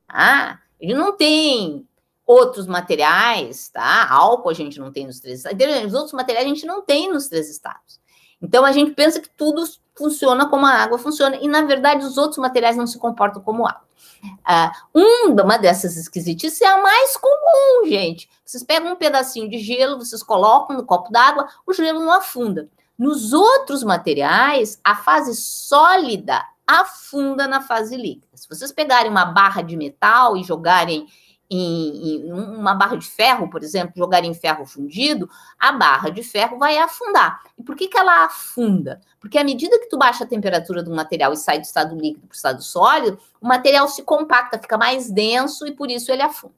Ah, 0.08 0.58
ele 0.79 0.93
não 0.93 1.15
tem 1.15 1.88
outros 2.25 2.67
materiais, 2.67 3.69
tá? 3.69 4.07
Álcool 4.09 4.50
a 4.50 4.53
gente 4.53 4.79
não 4.79 4.91
tem 4.91 5.07
nos 5.07 5.19
três 5.19 5.39
estados. 5.39 5.86
Os 5.86 5.93
outros 5.93 6.13
materiais 6.13 6.45
a 6.45 6.50
gente 6.50 6.65
não 6.65 6.81
tem 6.81 7.12
nos 7.12 7.27
três 7.27 7.50
estados. 7.50 8.00
Então 8.41 8.63
a 8.63 8.71
gente 8.71 8.91
pensa 8.91 9.19
que 9.19 9.29
tudo 9.29 9.63
funciona 9.98 10.48
como 10.48 10.65
a 10.65 10.71
água 10.71 10.98
funciona, 10.98 11.36
e 11.41 11.48
na 11.48 11.63
verdade 11.63 12.05
os 12.05 12.17
outros 12.17 12.38
materiais 12.38 12.77
não 12.77 12.88
se 12.88 12.98
comportam 12.98 13.41
como 13.41 13.67
água. 13.67 13.89
Uh, 14.24 15.41
uma 15.41 15.57
dessas 15.57 15.98
esquisitices 15.98 16.62
é 16.62 16.67
a 16.67 16.81
mais 16.81 17.17
comum, 17.17 17.88
gente. 17.88 18.29
Vocês 18.45 18.63
pegam 18.63 18.93
um 18.93 18.95
pedacinho 18.95 19.50
de 19.50 19.57
gelo, 19.59 19.98
vocês 19.98 20.24
colocam 20.24 20.77
no 20.77 20.86
copo 20.86 21.12
d'água, 21.12 21.48
o 21.65 21.74
gelo 21.74 22.00
não 22.00 22.12
afunda. 22.13 22.69
Nos 22.98 23.33
outros 23.33 23.83
materiais, 23.83 24.79
a 24.83 24.95
fase 24.95 25.36
sólida 25.36 26.43
afunda 26.70 27.48
na 27.48 27.62
fase 27.62 27.98
líquida. 27.98 28.36
Se 28.36 28.48
vocês 28.48 28.72
pegarem 28.72 29.10
uma 29.10 29.26
barra 29.26 29.62
de 29.62 29.76
metal 29.76 30.38
e 30.38 30.44
jogarem 30.44 31.08
em, 31.50 32.28
em, 32.28 32.32
uma 32.32 32.76
barra 32.76 32.96
de 32.96 33.08
ferro, 33.08 33.50
por 33.50 33.64
exemplo, 33.64 33.94
jogarem 33.98 34.30
em 34.30 34.36
ferro 34.36 34.66
fundido, 34.66 35.28
a 35.58 35.72
barra 35.72 36.10
de 36.10 36.22
ferro 36.22 36.60
vai 36.60 36.78
afundar. 36.78 37.42
E 37.58 37.64
por 37.64 37.76
que, 37.76 37.88
que 37.88 37.98
ela 37.98 38.26
afunda? 38.26 39.02
Porque 39.20 39.38
à 39.38 39.44
medida 39.44 39.80
que 39.80 39.90
tu 39.90 39.98
baixa 39.98 40.24
a 40.24 40.28
temperatura 40.28 40.84
do 40.84 40.94
material 40.94 41.34
e 41.34 41.38
sai 41.38 41.58
do 41.58 41.64
estado 41.64 41.96
líquido 41.96 42.28
para 42.28 42.34
o 42.34 42.38
estado 42.38 42.62
sólido, 42.62 43.20
o 43.42 43.48
material 43.48 43.88
se 43.88 44.04
compacta, 44.04 44.60
fica 44.60 44.78
mais 44.78 45.10
denso 45.10 45.66
e 45.66 45.72
por 45.72 45.90
isso 45.90 46.12
ele 46.12 46.22
afunda. 46.22 46.54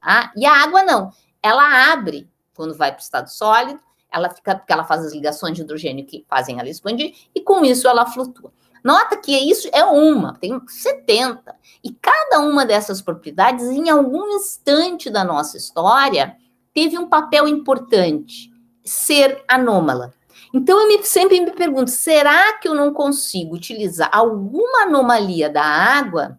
Tá? 0.00 0.32
E 0.36 0.46
a 0.46 0.62
água 0.62 0.84
não, 0.84 1.10
ela 1.42 1.92
abre 1.92 2.30
quando 2.54 2.76
vai 2.76 2.92
para 2.92 3.00
o 3.00 3.02
estado 3.02 3.28
sólido, 3.28 3.80
ela 4.10 4.30
fica, 4.30 4.56
porque 4.56 4.72
ela 4.72 4.84
faz 4.84 5.04
as 5.04 5.12
ligações 5.12 5.54
de 5.54 5.62
hidrogênio 5.62 6.06
que 6.06 6.24
fazem 6.28 6.58
ela 6.58 6.68
expandir, 6.68 7.14
e 7.34 7.40
com 7.40 7.64
isso 7.64 7.86
ela 7.86 8.06
flutua. 8.06 8.52
Nota 8.82 9.16
que 9.16 9.32
isso 9.32 9.68
é 9.72 9.84
uma, 9.84 10.34
tem 10.34 10.60
70. 10.66 11.54
E 11.82 11.92
cada 11.92 12.40
uma 12.40 12.64
dessas 12.64 13.00
propriedades, 13.00 13.66
em 13.66 13.88
algum 13.88 14.36
instante 14.36 15.10
da 15.10 15.24
nossa 15.24 15.56
história, 15.56 16.36
teve 16.72 16.98
um 16.98 17.08
papel 17.08 17.48
importante, 17.48 18.50
ser 18.84 19.42
anômala. 19.48 20.14
Então 20.52 20.80
eu 20.80 20.88
me, 20.88 21.04
sempre 21.04 21.40
me 21.40 21.50
pergunto, 21.50 21.90
será 21.90 22.54
que 22.54 22.68
eu 22.68 22.74
não 22.74 22.92
consigo 22.92 23.54
utilizar 23.54 24.08
alguma 24.12 24.82
anomalia 24.82 25.50
da 25.50 25.62
água 25.62 26.38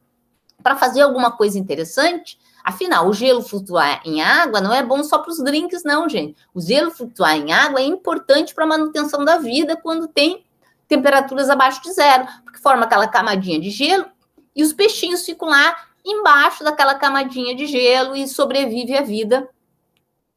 para 0.64 0.76
fazer 0.76 1.02
alguma 1.02 1.32
coisa 1.32 1.60
interessante? 1.60 2.40
Afinal, 2.64 3.08
o 3.08 3.14
gelo 3.14 3.42
flutuar 3.42 4.02
em 4.06 4.22
água 4.22 4.60
não 4.60 4.74
é 4.74 4.84
bom 4.84 5.04
só 5.04 5.20
para 5.20 5.32
os 5.32 5.42
drinks, 5.44 5.84
não, 5.84 6.10
gente. 6.10 6.36
O 6.54 6.60
gelo 6.60 6.92
flutuar 6.92 7.36
em 7.36 7.52
água 7.52 7.80
é 7.80 7.86
importante 7.86 8.54
para 8.54 8.66
a 8.66 8.68
manutenção 8.68 9.24
da 9.24 9.38
vida 9.38 9.78
quando 9.78 10.08
tem 10.08 10.44
temperaturas 10.90 11.50
abaixo 11.50 11.82
de 11.84 11.94
zero, 11.94 12.28
porque 12.44 12.60
forma 12.60 12.84
aquela 12.84 13.08
camadinha 13.08 13.62
de 13.62 13.70
gelo 13.70 14.08
e 14.56 14.64
os 14.64 14.74
peixinhos 14.74 15.24
ficam 15.24 15.48
lá 15.48 15.76
embaixo 16.04 16.64
daquela 16.64 16.96
camadinha 16.96 17.56
de 17.56 17.68
gelo 17.68 18.16
e 18.16 18.28
sobrevive 18.28 18.98
a 18.98 19.02
vida, 19.02 19.48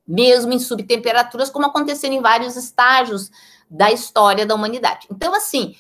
mesmo 0.07 0.53
em 0.53 0.59
subtemperaturas, 0.59 1.49
como 1.49 1.67
aconteceu 1.67 2.13
em 2.13 2.21
vários 2.21 2.55
estágios 2.55 3.31
da 3.69 3.91
história 3.91 4.45
da 4.45 4.55
humanidade. 4.55 5.09
Então, 5.11 5.35
assim, 5.35 5.75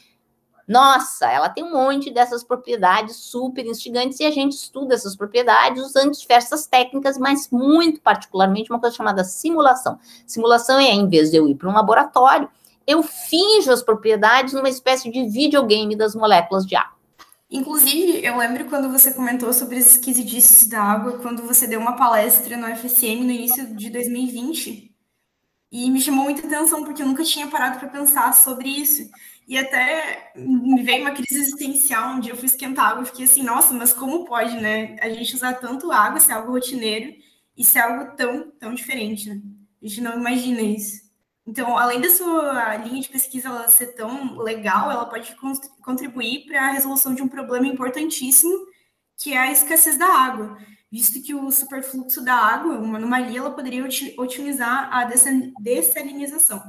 nossa, 0.66 1.30
ela 1.30 1.50
tem 1.50 1.62
um 1.62 1.72
monte 1.72 2.10
dessas 2.10 2.42
propriedades 2.42 3.16
super 3.16 3.66
instigantes 3.66 4.18
e 4.20 4.24
a 4.24 4.30
gente 4.30 4.52
estuda 4.52 4.94
essas 4.94 5.14
propriedades 5.14 5.84
usando 5.84 6.12
diversas 6.12 6.66
técnicas, 6.66 7.18
mas 7.18 7.50
muito 7.50 8.00
particularmente 8.00 8.70
uma 8.70 8.80
coisa 8.80 8.96
chamada 8.96 9.22
simulação. 9.22 9.98
Simulação 10.26 10.78
é, 10.78 10.90
em 10.92 11.06
vez 11.06 11.30
de 11.30 11.36
eu 11.36 11.46
ir 11.46 11.56
para 11.56 11.68
um 11.68 11.74
laboratório, 11.74 12.48
eu 12.86 13.02
finjo 13.02 13.70
as 13.70 13.82
propriedades 13.82 14.54
numa 14.54 14.68
espécie 14.68 15.10
de 15.10 15.28
videogame 15.28 15.96
das 15.96 16.14
moléculas 16.14 16.66
de 16.66 16.76
água. 16.76 16.96
Inclusive, 17.50 18.24
eu 18.24 18.36
lembro 18.38 18.64
quando 18.64 18.90
você 18.90 19.12
comentou 19.12 19.52
sobre 19.52 19.76
as 19.76 19.86
esquisitices 19.86 20.66
da 20.68 20.82
água, 20.82 21.18
quando 21.18 21.42
você 21.42 21.66
deu 21.66 21.78
uma 21.78 21.96
palestra 21.96 22.56
no 22.56 22.66
FSM 22.74 23.24
no 23.24 23.30
início 23.30 23.76
de 23.76 23.90
2020. 23.90 24.90
E 25.70 25.90
me 25.90 26.00
chamou 26.00 26.24
muita 26.24 26.46
atenção, 26.46 26.82
porque 26.84 27.02
eu 27.02 27.06
nunca 27.06 27.22
tinha 27.24 27.48
parado 27.48 27.78
para 27.78 27.88
pensar 27.88 28.32
sobre 28.32 28.68
isso. 28.68 29.08
E 29.46 29.58
até 29.58 30.32
me 30.34 30.82
veio 30.82 31.02
uma 31.02 31.10
crise 31.10 31.42
existencial, 31.42 32.14
um 32.14 32.20
dia 32.20 32.32
eu 32.32 32.36
fui 32.36 32.46
esquentar 32.46 32.90
água 32.90 33.02
e 33.02 33.06
fiquei 33.06 33.24
assim, 33.26 33.42
nossa, 33.42 33.74
mas 33.74 33.92
como 33.92 34.24
pode, 34.24 34.56
né? 34.56 34.96
A 35.00 35.10
gente 35.10 35.34
usar 35.34 35.54
tanto 35.54 35.92
água, 35.92 36.20
ser 36.20 36.32
algo 36.32 36.52
rotineiro, 36.52 37.12
e 37.56 37.64
ser 37.64 37.80
algo 37.80 38.16
tão, 38.16 38.50
tão 38.52 38.74
diferente, 38.74 39.28
né? 39.28 39.40
A 39.82 39.86
gente 39.86 40.00
não 40.00 40.18
imagina 40.18 40.60
isso. 40.62 41.02
Então, 41.46 41.76
além 41.76 42.00
da 42.00 42.08
sua 42.08 42.76
linha 42.76 43.02
de 43.02 43.08
pesquisa 43.08 43.66
ser 43.68 43.94
tão 43.94 44.38
legal, 44.38 44.90
ela 44.90 45.06
pode 45.06 45.34
contribuir 45.82 46.46
para 46.46 46.68
a 46.68 46.72
resolução 46.72 47.14
de 47.14 47.22
um 47.22 47.28
problema 47.28 47.66
importantíssimo, 47.66 48.52
que 49.16 49.32
é 49.32 49.38
a 49.38 49.52
escassez 49.52 49.98
da 49.98 50.06
água, 50.06 50.56
visto 50.90 51.20
que 51.22 51.34
o 51.34 51.50
superfluxo 51.50 52.24
da 52.24 52.34
água, 52.34 52.78
uma 52.78 52.98
anomalia, 52.98 53.40
ela 53.40 53.50
poderia 53.50 53.84
otimizar 54.16 54.88
a 54.92 55.04
dessalinização. 55.04 56.62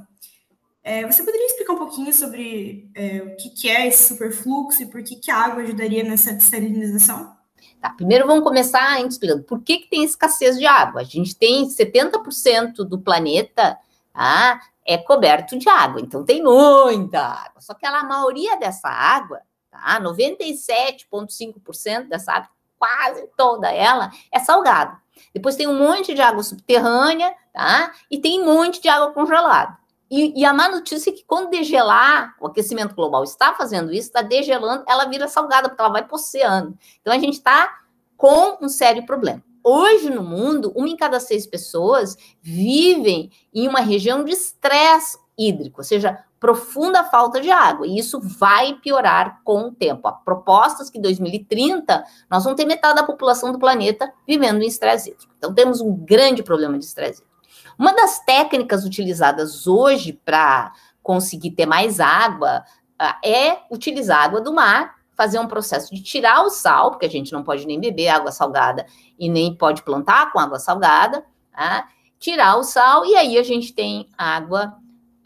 É, 0.84 1.06
você 1.06 1.24
poderia 1.24 1.48
explicar 1.48 1.74
um 1.74 1.78
pouquinho 1.78 2.14
sobre 2.14 2.90
é, 2.94 3.22
o 3.22 3.36
que, 3.38 3.50
que, 3.52 3.70
é 3.70 3.88
esse 3.88 4.10
superfluxo 4.10 4.84
e 4.84 4.86
por 4.88 5.02
que, 5.02 5.16
que 5.16 5.32
a 5.32 5.38
água 5.38 5.64
ajudaria 5.64 6.04
nessa 6.04 6.34
dessalinização? 6.34 7.38
Tá, 7.80 7.90
primeiro 7.92 8.28
vamos 8.28 8.44
começar 8.44 9.00
explicando 9.06 9.44
por 9.44 9.62
que, 9.62 9.78
que 9.78 9.90
tem 9.90 10.04
escassez 10.04 10.58
de 10.58 10.66
água. 10.66 11.02
A 11.02 11.06
gente 11.06 11.36
tem 11.36 11.68
70% 11.68 12.84
do 12.84 13.00
planeta 13.00 13.78
ah, 14.14 14.60
é 14.86 14.98
coberto 14.98 15.58
de 15.58 15.70
água, 15.70 16.02
então 16.02 16.24
tem 16.24 16.44
muita 16.44 17.20
água. 17.20 17.62
Só 17.62 17.74
que 17.74 17.86
a 17.86 18.04
maioria 18.04 18.58
dessa 18.58 18.90
água, 18.90 19.40
tá? 19.72 20.02
97,5% 20.02 22.10
dessa 22.10 22.34
água, 22.34 22.50
quase 22.78 23.26
toda 23.38 23.72
ela, 23.72 24.12
é 24.32 24.40
salgada. 24.40 25.02
Depois 25.34 25.56
tem 25.56 25.68
um 25.68 25.78
monte 25.78 26.14
de 26.14 26.22
água 26.22 26.44
subterrânea, 26.44 27.34
tá? 27.54 27.94
E 28.12 28.20
tem 28.20 28.42
um 28.42 28.46
monte 28.46 28.82
de 28.82 28.90
água 28.90 29.12
congelada. 29.12 29.78
E, 30.12 30.42
e, 30.42 30.46
a 30.46 30.54
má 30.54 30.70
notícia 30.70 31.10
é 31.10 31.14
que 31.14 31.24
quando 31.26 31.50
degelar, 31.50 32.36
o 32.40 32.46
aquecimento 32.46 32.94
global 32.94 33.24
está 33.24 33.54
fazendo 33.54 33.92
isso, 33.92 34.10
está 34.10 34.22
degelando, 34.22 34.84
ela 34.88 35.06
vira 35.06 35.28
salgada, 35.28 35.70
porque 35.70 35.82
ela 35.82 35.92
vai 35.92 36.04
para 36.04 36.14
o 36.14 36.20
oceano. 36.20 36.78
Então 37.02 37.12
a 37.12 37.18
gente 37.18 37.34
está 37.34 37.80
com 38.16 38.60
um 38.62 38.70
sério 38.70 39.08
problema. 39.08 39.42
Hoje 39.64 40.10
no 40.10 40.24
mundo, 40.24 40.74
uma 40.76 40.90
em 40.90 40.98
cada 40.98 41.20
seis 41.20 41.48
pessoas 41.48 42.18
vivem 42.42 43.32
em 43.54 43.68
uma 43.68 43.80
região 43.80 44.24
de 44.24 44.32
estresse 44.32 45.18
hídrico, 45.38 45.80
ou 45.80 45.84
seja, 45.84 46.20
profunda 46.40 47.06
falta 47.06 47.40
de 47.40 47.50
água. 47.50 47.88
E 47.88 47.98
isso 47.98 48.20
vai 48.20 48.74
piorar 48.74 49.40
com 49.46 49.68
o 49.68 49.72
tempo. 49.72 50.08
Há 50.08 50.12
propostas 50.12 50.90
que 50.90 50.98
em 50.98 51.02
2030 51.02 52.04
nós 52.30 52.44
vamos 52.44 52.58
ter 52.58 52.66
metade 52.66 52.96
da 52.96 53.04
população 53.04 53.54
do 53.54 53.60
planeta 53.60 54.12
vivendo 54.28 54.62
em 54.62 54.68
estresse 54.68 55.12
hídrico. 55.12 55.34
Então 55.38 55.54
temos 55.54 55.80
um 55.80 55.96
grande 55.96 56.44
problema 56.44 56.78
de 56.78 56.84
estresse 56.84 57.22
hídrico. 57.22 57.34
Uma 57.80 57.94
das 57.94 58.20
técnicas 58.26 58.84
utilizadas 58.84 59.66
hoje 59.66 60.14
para 60.26 60.74
conseguir 61.02 61.52
ter 61.52 61.66
mais 61.66 62.02
água 62.02 62.64
ah, 63.00 63.18
é 63.24 63.60
utilizar 63.72 64.24
água 64.24 64.42
do 64.42 64.54
mar 64.54 64.96
fazer 65.16 65.40
um 65.40 65.48
processo 65.48 65.94
de 65.94 66.02
tirar 66.02 66.44
o 66.44 66.50
sal, 66.50 66.92
porque 66.92 67.06
a 67.06 67.10
gente 67.10 67.32
não 67.32 67.44
pode 67.44 67.66
nem 67.66 67.80
beber 67.80 68.10
água 68.10 68.32
salgada 68.32 68.86
e 69.18 69.30
nem 69.30 69.56
pode 69.56 69.84
plantar 69.84 70.32
com 70.32 70.40
água 70.40 70.60
salgada, 70.60 71.26
tá? 71.52 71.88
tirar 72.24 72.56
o 72.56 72.64
sal 72.64 73.06
e 73.06 73.16
aí 73.16 73.38
a 73.38 73.44
gente 73.44 73.74
tem 73.74 74.08
água, 74.18 74.74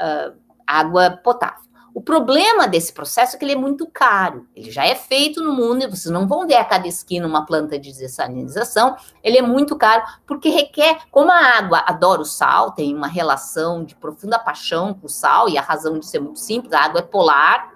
uh, 0.01 0.36
água 0.65 1.12
potável. 1.24 1.67
O 1.94 2.01
problema 2.01 2.67
desse 2.67 2.94
processo 2.94 3.36
é 3.36 3.39
que 3.39 3.46
ele 3.46 3.53
é 3.53 3.56
muito 3.56 3.88
caro. 3.88 4.48
Ele 4.56 4.70
já 4.70 4.86
é 4.86 4.94
feito 4.94 5.41
no 5.41 5.51
mundo 5.51 5.84
e 5.84 5.88
vocês 5.88 6.12
não 6.13 6.27
vão 6.27 6.46
ver 6.46 6.53
a 6.53 6.63
cada 6.63 6.88
esquina 6.88 7.25
uma 7.25 7.44
planta 7.44 7.79
de 7.79 7.91
dessalinização. 7.91 8.96
Ele 9.24 9.39
é 9.39 9.41
muito 9.41 9.75
caro 9.75 10.03
porque 10.25 10.50
requer, 10.50 11.00
como 11.10 11.32
a 11.32 11.58
água 11.58 11.84
adora 11.88 12.22
o 12.22 12.25
sal, 12.25 12.72
tem 12.72 12.96
uma 12.96 13.08
relação 13.08 13.84
de 13.84 13.96
profunda 13.96 14.38
paixão 14.38 14.94
com 14.94 15.08
o 15.08 15.10
sal 15.10 15.50
e 15.50 15.58
a 15.58 15.62
razão 15.62 15.98
de 15.98 16.06
ser 16.06 16.20
muito 16.20 16.39
simples, 16.39 16.72
a 16.72 16.82
água 16.82 17.00
é 17.00 17.03
polar, 17.03 17.74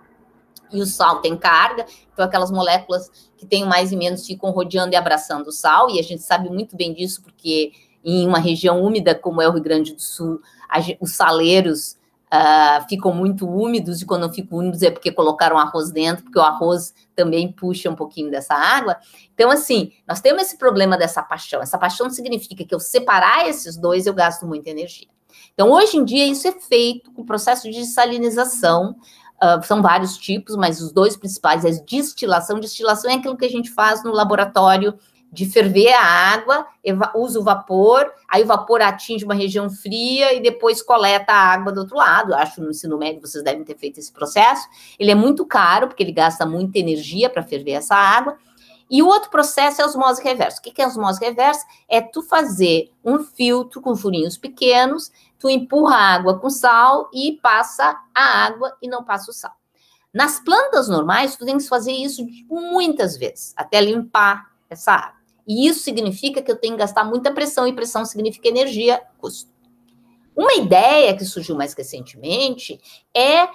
e 0.71 0.81
o 0.81 0.85
sal 0.85 1.21
tem 1.21 1.35
carga, 1.37 1.85
então 2.13 2.25
aquelas 2.25 2.51
moléculas 2.51 3.09
que 3.37 3.45
têm 3.45 3.65
mais 3.65 3.91
e 3.91 3.95
menos 3.95 4.25
ficam 4.25 4.51
rodeando 4.51 4.93
e 4.93 4.95
abraçando 4.95 5.47
o 5.47 5.51
sal, 5.51 5.89
e 5.89 5.99
a 5.99 6.03
gente 6.03 6.21
sabe 6.21 6.49
muito 6.49 6.75
bem 6.75 6.93
disso 6.93 7.21
porque 7.21 7.71
em 8.03 8.27
uma 8.27 8.39
região 8.39 8.81
úmida 8.81 9.13
como 9.13 9.41
é 9.41 9.47
o 9.47 9.51
Rio 9.51 9.61
Grande 9.61 9.93
do 9.93 10.01
Sul, 10.01 10.41
os 10.99 11.11
saleiros 11.11 11.97
uh, 12.31 12.87
ficam 12.87 13.13
muito 13.13 13.47
úmidos, 13.47 14.01
e 14.01 14.05
quando 14.05 14.31
ficam 14.33 14.59
úmidos 14.59 14.81
é 14.81 14.89
porque 14.89 15.11
colocaram 15.11 15.57
arroz 15.57 15.91
dentro, 15.91 16.23
porque 16.23 16.39
o 16.39 16.41
arroz 16.41 16.93
também 17.15 17.51
puxa 17.51 17.89
um 17.89 17.95
pouquinho 17.95 18.31
dessa 18.31 18.55
água. 18.55 18.97
Então, 19.33 19.51
assim, 19.51 19.91
nós 20.07 20.21
temos 20.21 20.43
esse 20.43 20.57
problema 20.57 20.97
dessa 20.97 21.21
paixão. 21.21 21.61
Essa 21.61 21.77
paixão 21.77 22.09
significa 22.09 22.63
que 22.63 22.73
eu 22.73 22.79
separar 22.79 23.47
esses 23.47 23.77
dois, 23.77 24.05
eu 24.05 24.13
gasto 24.13 24.45
muita 24.45 24.69
energia. 24.69 25.07
Então, 25.53 25.69
hoje 25.69 25.97
em 25.97 26.05
dia, 26.05 26.25
isso 26.25 26.47
é 26.47 26.51
feito 26.51 27.11
com 27.11 27.21
o 27.21 27.25
processo 27.25 27.69
de 27.69 27.85
salinização, 27.85 28.95
Uh, 29.43 29.63
são 29.65 29.81
vários 29.81 30.17
tipos, 30.17 30.55
mas 30.55 30.81
os 30.81 30.91
dois 30.91 31.17
principais 31.17 31.65
é 31.65 31.71
destilação. 31.71 32.59
Destilação 32.59 33.09
é 33.09 33.15
aquilo 33.15 33.35
que 33.35 33.45
a 33.45 33.49
gente 33.49 33.71
faz 33.71 34.03
no 34.03 34.11
laboratório 34.11 34.93
de 35.31 35.45
ferver 35.45 35.93
a 35.93 36.03
água, 36.03 36.67
usa 37.15 37.39
o 37.39 37.43
vapor, 37.43 38.11
aí 38.27 38.43
o 38.43 38.45
vapor 38.45 38.81
atinge 38.81 39.23
uma 39.23 39.33
região 39.33 39.69
fria 39.69 40.33
e 40.33 40.41
depois 40.41 40.81
coleta 40.81 41.31
a 41.31 41.53
água 41.53 41.71
do 41.71 41.79
outro 41.79 41.95
lado. 41.95 42.33
Acho 42.33 42.61
no 42.61 42.69
ensino 42.69 42.97
médio 42.97 43.21
vocês 43.21 43.41
devem 43.41 43.63
ter 43.63 43.77
feito 43.77 43.97
esse 43.97 44.11
processo. 44.11 44.67
Ele 44.99 45.09
é 45.09 45.15
muito 45.15 45.45
caro, 45.45 45.87
porque 45.87 46.03
ele 46.03 46.11
gasta 46.11 46.45
muita 46.45 46.79
energia 46.79 47.29
para 47.29 47.41
ferver 47.43 47.71
essa 47.71 47.95
água. 47.95 48.37
E 48.91 49.01
o 49.01 49.07
outro 49.07 49.29
processo 49.29 49.81
é 49.81 49.85
osmose 49.85 50.21
reversa. 50.21 50.59
O 50.59 50.61
que 50.61 50.81
é 50.81 50.85
osmose 50.85 51.17
reversa? 51.21 51.65
É 51.87 52.01
tu 52.01 52.21
fazer 52.21 52.91
um 53.05 53.19
filtro 53.19 53.79
com 53.79 53.95
furinhos 53.95 54.37
pequenos, 54.37 55.09
tu 55.39 55.49
empurra 55.49 55.95
a 55.95 56.13
água 56.13 56.37
com 56.37 56.49
sal 56.49 57.09
e 57.13 57.39
passa 57.41 57.97
a 58.13 58.45
água 58.45 58.77
e 58.81 58.89
não 58.89 59.05
passa 59.05 59.31
o 59.31 59.33
sal. 59.33 59.53
Nas 60.13 60.41
plantas 60.41 60.89
normais, 60.89 61.37
tu 61.37 61.45
tem 61.45 61.57
que 61.57 61.67
fazer 61.69 61.93
isso 61.93 62.27
muitas 62.49 63.15
vezes, 63.15 63.53
até 63.55 63.79
limpar 63.79 64.51
essa 64.69 64.91
água. 64.91 65.21
E 65.47 65.67
isso 65.67 65.79
significa 65.79 66.41
que 66.41 66.51
eu 66.51 66.57
tenho 66.57 66.73
que 66.73 66.79
gastar 66.79 67.05
muita 67.05 67.31
pressão, 67.31 67.65
e 67.65 67.73
pressão 67.73 68.03
significa 68.03 68.49
energia, 68.49 69.01
custo. 69.17 69.49
Uma 70.35 70.53
ideia 70.55 71.15
que 71.15 71.23
surgiu 71.23 71.55
mais 71.55 71.73
recentemente 71.73 72.77
é 73.15 73.47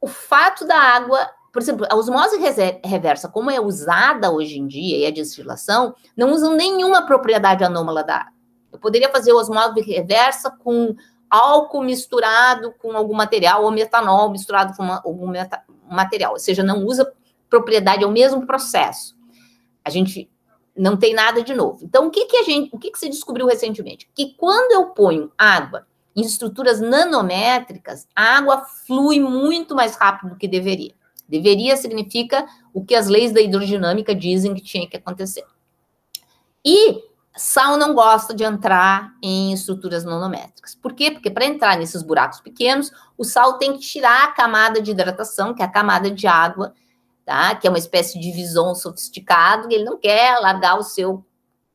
o 0.00 0.08
fato 0.08 0.66
da 0.66 0.76
água, 0.76 1.30
por 1.52 1.60
exemplo, 1.60 1.86
a 1.90 1.96
osmose 1.96 2.38
reversa, 2.84 3.28
como 3.28 3.50
é 3.50 3.60
usada 3.60 4.30
hoje 4.30 4.58
em 4.58 4.66
dia, 4.66 4.98
e 4.98 5.06
a 5.06 5.10
destilação, 5.10 5.94
não 6.16 6.32
usam 6.32 6.54
nenhuma 6.54 7.06
propriedade 7.06 7.64
anômala 7.64 8.04
da 8.04 8.16
água. 8.16 8.32
Eu 8.72 8.78
poderia 8.78 9.10
fazer 9.10 9.32
osmose 9.32 9.80
reversa 9.80 10.50
com 10.50 10.94
álcool 11.28 11.82
misturado 11.82 12.74
com 12.78 12.96
algum 12.96 13.14
material, 13.14 13.64
ou 13.64 13.70
metanol 13.70 14.30
misturado 14.30 14.76
com 14.76 14.82
uma, 14.82 15.00
algum 15.04 15.28
meta, 15.28 15.62
material, 15.88 16.32
ou 16.32 16.38
seja, 16.38 16.62
não 16.62 16.84
usa 16.84 17.12
propriedade, 17.48 18.04
é 18.04 18.06
o 18.06 18.12
mesmo 18.12 18.46
processo. 18.46 19.16
A 19.84 19.90
gente 19.90 20.30
não 20.76 20.96
tem 20.96 21.14
nada 21.14 21.42
de 21.42 21.52
novo. 21.52 21.84
Então, 21.84 22.06
o 22.06 22.10
que, 22.10 22.26
que 22.26 22.36
a 22.36 22.42
gente, 22.42 22.70
o 22.72 22.78
que, 22.78 22.90
que 22.90 22.98
se 22.98 23.08
descobriu 23.08 23.46
recentemente? 23.46 24.08
Que 24.14 24.34
quando 24.34 24.72
eu 24.72 24.86
ponho 24.86 25.30
água 25.36 25.86
em 26.14 26.22
estruturas 26.22 26.80
nanométricas, 26.80 28.06
a 28.14 28.38
água 28.38 28.64
flui 28.86 29.20
muito 29.20 29.74
mais 29.74 29.96
rápido 29.96 30.30
do 30.30 30.36
que 30.36 30.48
deveria. 30.48 30.94
Deveria 31.30 31.76
significa 31.76 32.44
o 32.74 32.84
que 32.84 32.94
as 32.94 33.06
leis 33.06 33.32
da 33.32 33.40
hidrodinâmica 33.40 34.14
dizem 34.14 34.52
que 34.52 34.60
tinha 34.60 34.88
que 34.88 34.96
acontecer. 34.96 35.44
E 36.64 37.02
sal 37.36 37.76
não 37.76 37.94
gosta 37.94 38.34
de 38.34 38.42
entrar 38.42 39.14
em 39.22 39.52
estruturas 39.52 40.04
nanométricas. 40.04 40.74
Por 40.74 40.92
quê? 40.92 41.12
Porque 41.12 41.30
para 41.30 41.46
entrar 41.46 41.78
nesses 41.78 42.02
buracos 42.02 42.40
pequenos, 42.40 42.90
o 43.16 43.24
sal 43.24 43.58
tem 43.58 43.72
que 43.74 43.78
tirar 43.78 44.24
a 44.24 44.32
camada 44.32 44.82
de 44.82 44.90
hidratação, 44.90 45.54
que 45.54 45.62
é 45.62 45.64
a 45.64 45.70
camada 45.70 46.10
de 46.10 46.26
água, 46.26 46.74
tá? 47.24 47.54
Que 47.54 47.66
é 47.66 47.70
uma 47.70 47.78
espécie 47.78 48.18
de 48.18 48.32
visão 48.32 48.74
sofisticado, 48.74 49.70
e 49.70 49.74
ele 49.74 49.84
não 49.84 49.96
quer 49.98 50.38
largar 50.40 50.76
o 50.78 50.82
seu 50.82 51.24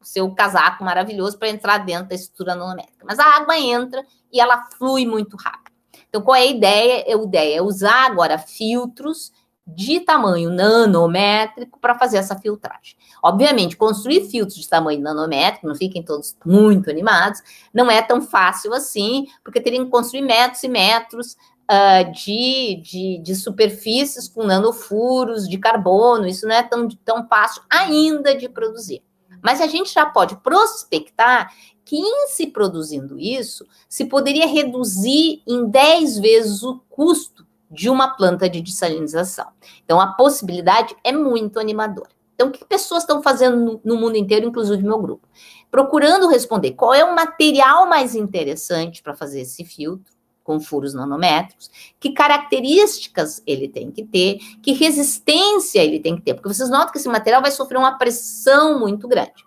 seu 0.06 0.30
casaco 0.36 0.84
maravilhoso 0.84 1.36
para 1.40 1.50
entrar 1.50 1.80
dentro 1.80 2.10
da 2.10 2.16
estrutura 2.16 2.54
nanométrica. 2.54 3.04
Mas 3.08 3.18
a 3.18 3.26
água 3.26 3.58
entra 3.58 4.06
e 4.32 4.40
ela 4.40 4.68
flui 4.78 5.04
muito 5.04 5.36
rápido. 5.36 5.74
Então, 6.08 6.22
qual 6.22 6.36
é 6.36 6.42
a 6.42 6.46
ideia? 6.46 7.06
A 7.08 7.24
ideia 7.24 7.58
é 7.58 7.62
usar 7.62 8.06
agora 8.06 8.38
filtros 8.38 9.34
de 9.68 10.00
tamanho 10.00 10.52
nanométrico 10.52 11.80
para 11.80 11.98
fazer 11.98 12.18
essa 12.18 12.38
filtragem. 12.38 12.96
Obviamente, 13.24 13.76
construir 13.76 14.30
filtros 14.30 14.58
de 14.58 14.70
tamanho 14.70 15.02
nanométrico, 15.02 15.68
não 15.68 15.74
fiquem 15.74 16.04
todos 16.04 16.38
muito 16.46 16.90
animados, 16.90 17.42
não 17.74 17.90
é 17.90 18.02
tão 18.02 18.22
fácil 18.22 18.74
assim, 18.74 19.26
porque 19.44 19.60
teriam 19.60 19.86
que 19.86 19.92
construir 19.92 20.22
metros 20.22 20.62
e 20.64 20.68
metros 20.68 21.36
uh, 21.64 22.12
de, 22.12 22.82
de, 22.84 23.18
de, 23.24 23.36
superfícies 23.36 24.28
com 24.28 24.44
nanofuros 24.44 25.50
de 25.50 25.58
carbono, 25.58 26.28
isso 26.28 26.48
não 26.48 26.56
é 26.56 26.62
tão, 26.62 26.88
tão 27.04 27.28
fácil 27.28 27.64
ainda 27.70 28.36
de 28.36 28.48
produzir. 28.48 29.02
Mas 29.42 29.62
a 29.62 29.68
gente 29.68 29.92
já 29.92 30.06
pode 30.06 30.36
prospectar 30.38 31.52
que 31.84 31.96
em 31.96 32.28
se 32.30 32.48
produzindo 32.48 33.20
isso, 33.20 33.66
se 33.88 34.06
poderia 34.06 34.48
reduzir 34.48 35.42
em 35.48 35.70
10 35.70 36.18
vezes 36.18 36.64
o 36.64 36.80
custo 36.90 37.45
de 37.70 37.90
uma 37.90 38.16
planta 38.16 38.50
de 38.50 38.62
dessalinização. 38.62 39.48
Então, 39.84 40.00
a 40.00 40.14
possibilidade 40.14 40.96
é 41.04 41.12
muito 41.12 41.60
animadora. 41.60 42.10
Então, 42.36 42.50
o 42.50 42.52
que 42.52 42.66
pessoas 42.66 43.04
estão 43.04 43.24
fazendo 43.24 43.82
no, 43.84 43.96
mundo 43.96 44.18
inteiro, 44.18 44.46
inclusive 44.46 44.84
meu 44.84 45.00
grupo? 45.00 45.28
Procurando 45.72 46.28
responder 46.28 46.72
qual 46.72 46.94
é 46.94 47.04
o 47.04 47.16
material 47.16 47.88
mais 47.88 48.14
interessante 48.14 49.02
para 49.02 49.16
fazer 49.16 49.42
esse 49.42 49.64
filtro, 49.64 50.14
com 50.44 50.60
furos 50.60 50.94
nanométricos, 50.94 51.72
que 52.00 52.12
características 52.12 53.42
ele 53.48 53.68
tem 53.68 53.90
que 53.90 54.04
ter, 54.04 54.38
que 54.62 54.74
resistência 54.74 55.84
ele 55.84 56.00
tem 56.00 56.16
que 56.16 56.22
ter, 56.22 56.36
porque 56.36 56.48
vocês 56.48 56.70
notam 56.70 56.92
que 56.92 57.00
esse 57.00 57.10
material 57.10 57.42
vai 57.42 57.50
sofrer 57.50 57.80
uma 57.80 57.98
pressão 57.98 58.80
muito 58.80 59.08
grande. 59.08 59.44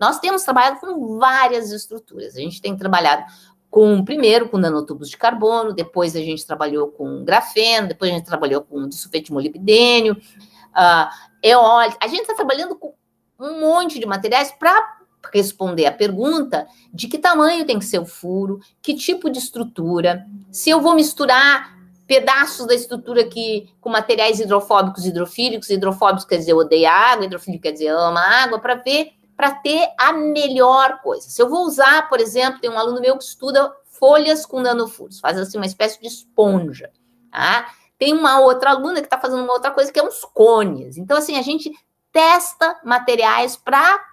Nós 0.00 0.18
temos 0.18 0.42
trabalhado 0.42 0.80
com 0.80 1.18
várias 1.18 1.70
estruturas. 1.70 2.36
A 2.36 2.40
gente 2.40 2.62
tem 2.62 2.76
trabalhado 2.76 3.24
com 3.78 4.04
primeiro 4.04 4.48
com 4.48 4.58
nanotubos 4.58 5.08
de 5.08 5.16
carbono, 5.16 5.72
depois 5.72 6.16
a 6.16 6.18
gente 6.18 6.44
trabalhou 6.44 6.88
com 6.88 7.24
grafeno, 7.24 7.86
depois 7.86 8.10
a 8.10 8.14
gente 8.14 8.26
trabalhou 8.26 8.60
com 8.60 8.88
disulfeto 8.88 9.26
de 9.26 9.32
molibdênio, 9.32 10.14
uh, 10.14 11.08
eólico. 11.40 11.96
A 12.02 12.08
gente 12.08 12.22
está 12.22 12.34
trabalhando 12.34 12.74
com 12.74 12.92
um 13.38 13.60
monte 13.60 14.00
de 14.00 14.04
materiais 14.04 14.50
para 14.50 14.98
responder 15.32 15.86
a 15.86 15.92
pergunta 15.92 16.66
de 16.92 17.06
que 17.06 17.18
tamanho 17.18 17.64
tem 17.64 17.78
que 17.78 17.84
ser 17.84 18.00
o 18.00 18.04
furo, 18.04 18.58
que 18.82 18.94
tipo 18.94 19.30
de 19.30 19.38
estrutura, 19.38 20.26
se 20.50 20.70
eu 20.70 20.80
vou 20.80 20.96
misturar 20.96 21.78
pedaços 22.04 22.66
da 22.66 22.74
estrutura 22.74 23.28
que 23.28 23.68
com 23.80 23.90
materiais 23.90 24.40
hidrofóbicos 24.40 25.06
hidrofílicos, 25.06 25.70
hidrofóbicos 25.70 26.24
quer 26.24 26.38
dizer 26.38 26.54
odeia 26.54 26.90
água, 26.90 27.26
hidrofílico 27.26 27.62
quer 27.62 27.72
dizer 27.72 27.90
ama 27.90 28.18
água, 28.18 28.58
para 28.58 28.74
ver 28.74 29.12
para 29.38 29.52
ter 29.52 29.88
a 29.96 30.12
melhor 30.12 31.00
coisa. 31.00 31.30
Se 31.30 31.40
eu 31.40 31.48
vou 31.48 31.64
usar, 31.64 32.08
por 32.08 32.18
exemplo, 32.18 32.60
tem 32.60 32.68
um 32.68 32.76
aluno 32.76 33.00
meu 33.00 33.16
que 33.16 33.22
estuda 33.22 33.72
folhas 33.84 34.44
com 34.44 34.60
nanofuros, 34.60 35.20
faz 35.20 35.38
assim 35.38 35.56
uma 35.56 35.64
espécie 35.64 36.00
de 36.00 36.08
esponja, 36.08 36.90
tá? 37.30 37.72
Tem 37.96 38.12
uma 38.12 38.40
outra 38.40 38.70
aluna 38.70 38.96
que 39.00 39.06
está 39.06 39.16
fazendo 39.16 39.44
uma 39.44 39.52
outra 39.52 39.70
coisa 39.70 39.92
que 39.92 40.00
é 40.00 40.02
uns 40.02 40.24
cones. 40.24 40.96
Então, 40.96 41.16
assim, 41.16 41.38
a 41.38 41.42
gente 41.42 41.70
testa 42.12 42.80
materiais 42.84 43.56
para 43.56 44.04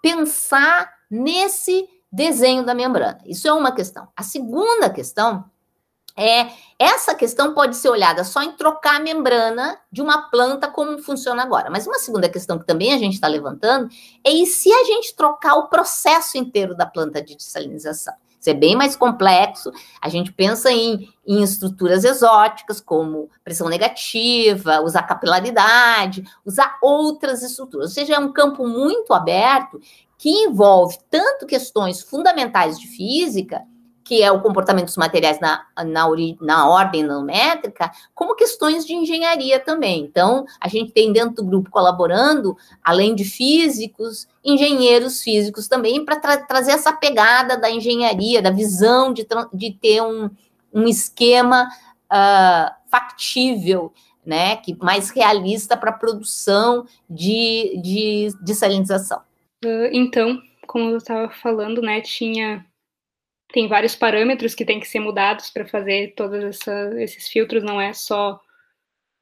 pensar 0.00 0.90
nesse 1.10 1.86
desenho 2.10 2.64
da 2.64 2.74
membrana. 2.74 3.18
Isso 3.26 3.46
é 3.46 3.52
uma 3.52 3.72
questão. 3.72 4.08
A 4.16 4.22
segunda 4.22 4.88
questão 4.88 5.44
é 6.20 6.50
essa 6.78 7.14
questão 7.14 7.54
pode 7.54 7.76
ser 7.76 7.88
olhada 7.88 8.24
só 8.24 8.42
em 8.42 8.52
trocar 8.52 8.96
a 8.96 9.00
membrana 9.00 9.78
de 9.90 10.00
uma 10.00 10.30
planta 10.30 10.68
como 10.68 10.98
funciona 10.98 11.42
agora. 11.42 11.70
Mas 11.70 11.86
uma 11.86 11.98
segunda 11.98 12.28
questão 12.28 12.58
que 12.58 12.66
também 12.66 12.92
a 12.92 12.98
gente 12.98 13.14
está 13.14 13.28
levantando 13.28 13.88
é 14.24 14.30
e 14.30 14.46
se 14.46 14.72
a 14.72 14.84
gente 14.84 15.14
trocar 15.14 15.56
o 15.56 15.68
processo 15.68 16.38
inteiro 16.38 16.74
da 16.74 16.86
planta 16.86 17.22
de 17.22 17.36
dessalinização? 17.36 18.14
Isso 18.40 18.48
é 18.48 18.54
bem 18.54 18.74
mais 18.74 18.96
complexo. 18.96 19.70
A 20.00 20.08
gente 20.08 20.32
pensa 20.32 20.72
em, 20.72 21.12
em 21.26 21.42
estruturas 21.42 22.04
exóticas, 22.04 22.80
como 22.80 23.28
pressão 23.44 23.68
negativa, 23.68 24.80
usar 24.80 25.02
capilaridade, 25.02 26.24
usar 26.46 26.78
outras 26.80 27.42
estruturas. 27.42 27.90
Ou 27.90 27.94
seja, 27.94 28.14
é 28.14 28.18
um 28.18 28.32
campo 28.32 28.66
muito 28.66 29.12
aberto 29.12 29.78
que 30.16 30.30
envolve 30.30 30.98
tanto 31.10 31.46
questões 31.46 32.00
fundamentais 32.00 32.78
de 32.78 32.86
física 32.86 33.62
que 34.10 34.24
é 34.24 34.32
o 34.32 34.40
comportamento 34.40 34.86
dos 34.86 34.96
materiais 34.96 35.38
na, 35.38 35.64
na, 35.86 36.08
na 36.40 36.68
ordem 36.68 37.04
nanométrica, 37.04 37.92
como 38.12 38.34
questões 38.34 38.84
de 38.84 38.92
engenharia 38.92 39.60
também. 39.60 40.02
Então, 40.02 40.44
a 40.60 40.66
gente 40.66 40.90
tem 40.90 41.12
dentro 41.12 41.36
do 41.36 41.44
grupo 41.44 41.70
colaborando, 41.70 42.56
além 42.82 43.14
de 43.14 43.22
físicos, 43.22 44.26
engenheiros 44.44 45.22
físicos 45.22 45.68
também, 45.68 46.04
para 46.04 46.16
tra 46.18 46.38
trazer 46.38 46.72
essa 46.72 46.92
pegada 46.92 47.56
da 47.56 47.70
engenharia, 47.70 48.42
da 48.42 48.50
visão 48.50 49.12
de, 49.12 49.24
de 49.54 49.70
ter 49.74 50.02
um, 50.02 50.28
um 50.74 50.88
esquema 50.88 51.68
uh, 52.12 52.74
factível, 52.90 53.92
né, 54.26 54.56
que 54.56 54.76
mais 54.82 55.10
realista 55.10 55.76
para 55.76 55.90
a 55.90 55.96
produção 55.96 56.84
de, 57.08 57.80
de, 57.80 58.28
de 58.42 58.54
salinização. 58.56 59.20
Então, 59.92 60.36
como 60.66 60.90
eu 60.90 60.96
estava 60.96 61.30
falando, 61.30 61.80
né, 61.80 62.00
tinha 62.00 62.66
tem 63.52 63.68
vários 63.68 63.94
parâmetros 63.94 64.54
que 64.54 64.64
têm 64.64 64.80
que 64.80 64.88
ser 64.88 65.00
mudados 65.00 65.50
para 65.50 65.66
fazer 65.66 66.14
todos 66.14 66.60
esses 66.98 67.28
filtros, 67.28 67.62
não 67.62 67.80
é 67.80 67.92
só 67.92 68.40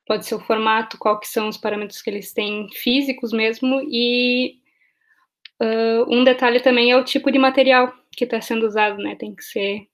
pode 0.07 0.27
ser 0.27 0.35
o 0.35 0.41
formato, 0.41 0.97
qual 0.99 1.21
que 1.21 1.29
são 1.29 1.49
os 1.49 1.59
parâmetros 1.59 2.01
que 2.01 2.09
eles 2.09 2.33
têm 2.33 2.69
físicos 2.73 3.31
mesmo, 3.31 3.83
e 3.91 4.59
uh, 5.61 6.05
um 6.09 6.25
detalhe 6.25 6.61
também 6.61 6.91
é 6.91 6.97
o 6.97 7.05
tipo 7.05 7.31
de 7.31 7.38
material 7.38 7.93
que 8.17 8.25
está 8.25 8.41
sendo 8.41 8.67
usado, 8.67 9.03
né? 9.03 9.14
Tem 9.17 9.35
que 9.35 9.45
ser 9.45 9.87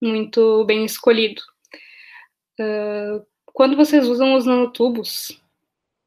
muito 0.00 0.64
bem 0.66 0.84
escolhido. 0.84 1.40
Uh, 2.60 3.24
quando 3.46 3.76
vocês 3.76 4.06
usam 4.06 4.34
os 4.34 4.44
nanotubos, 4.44 5.40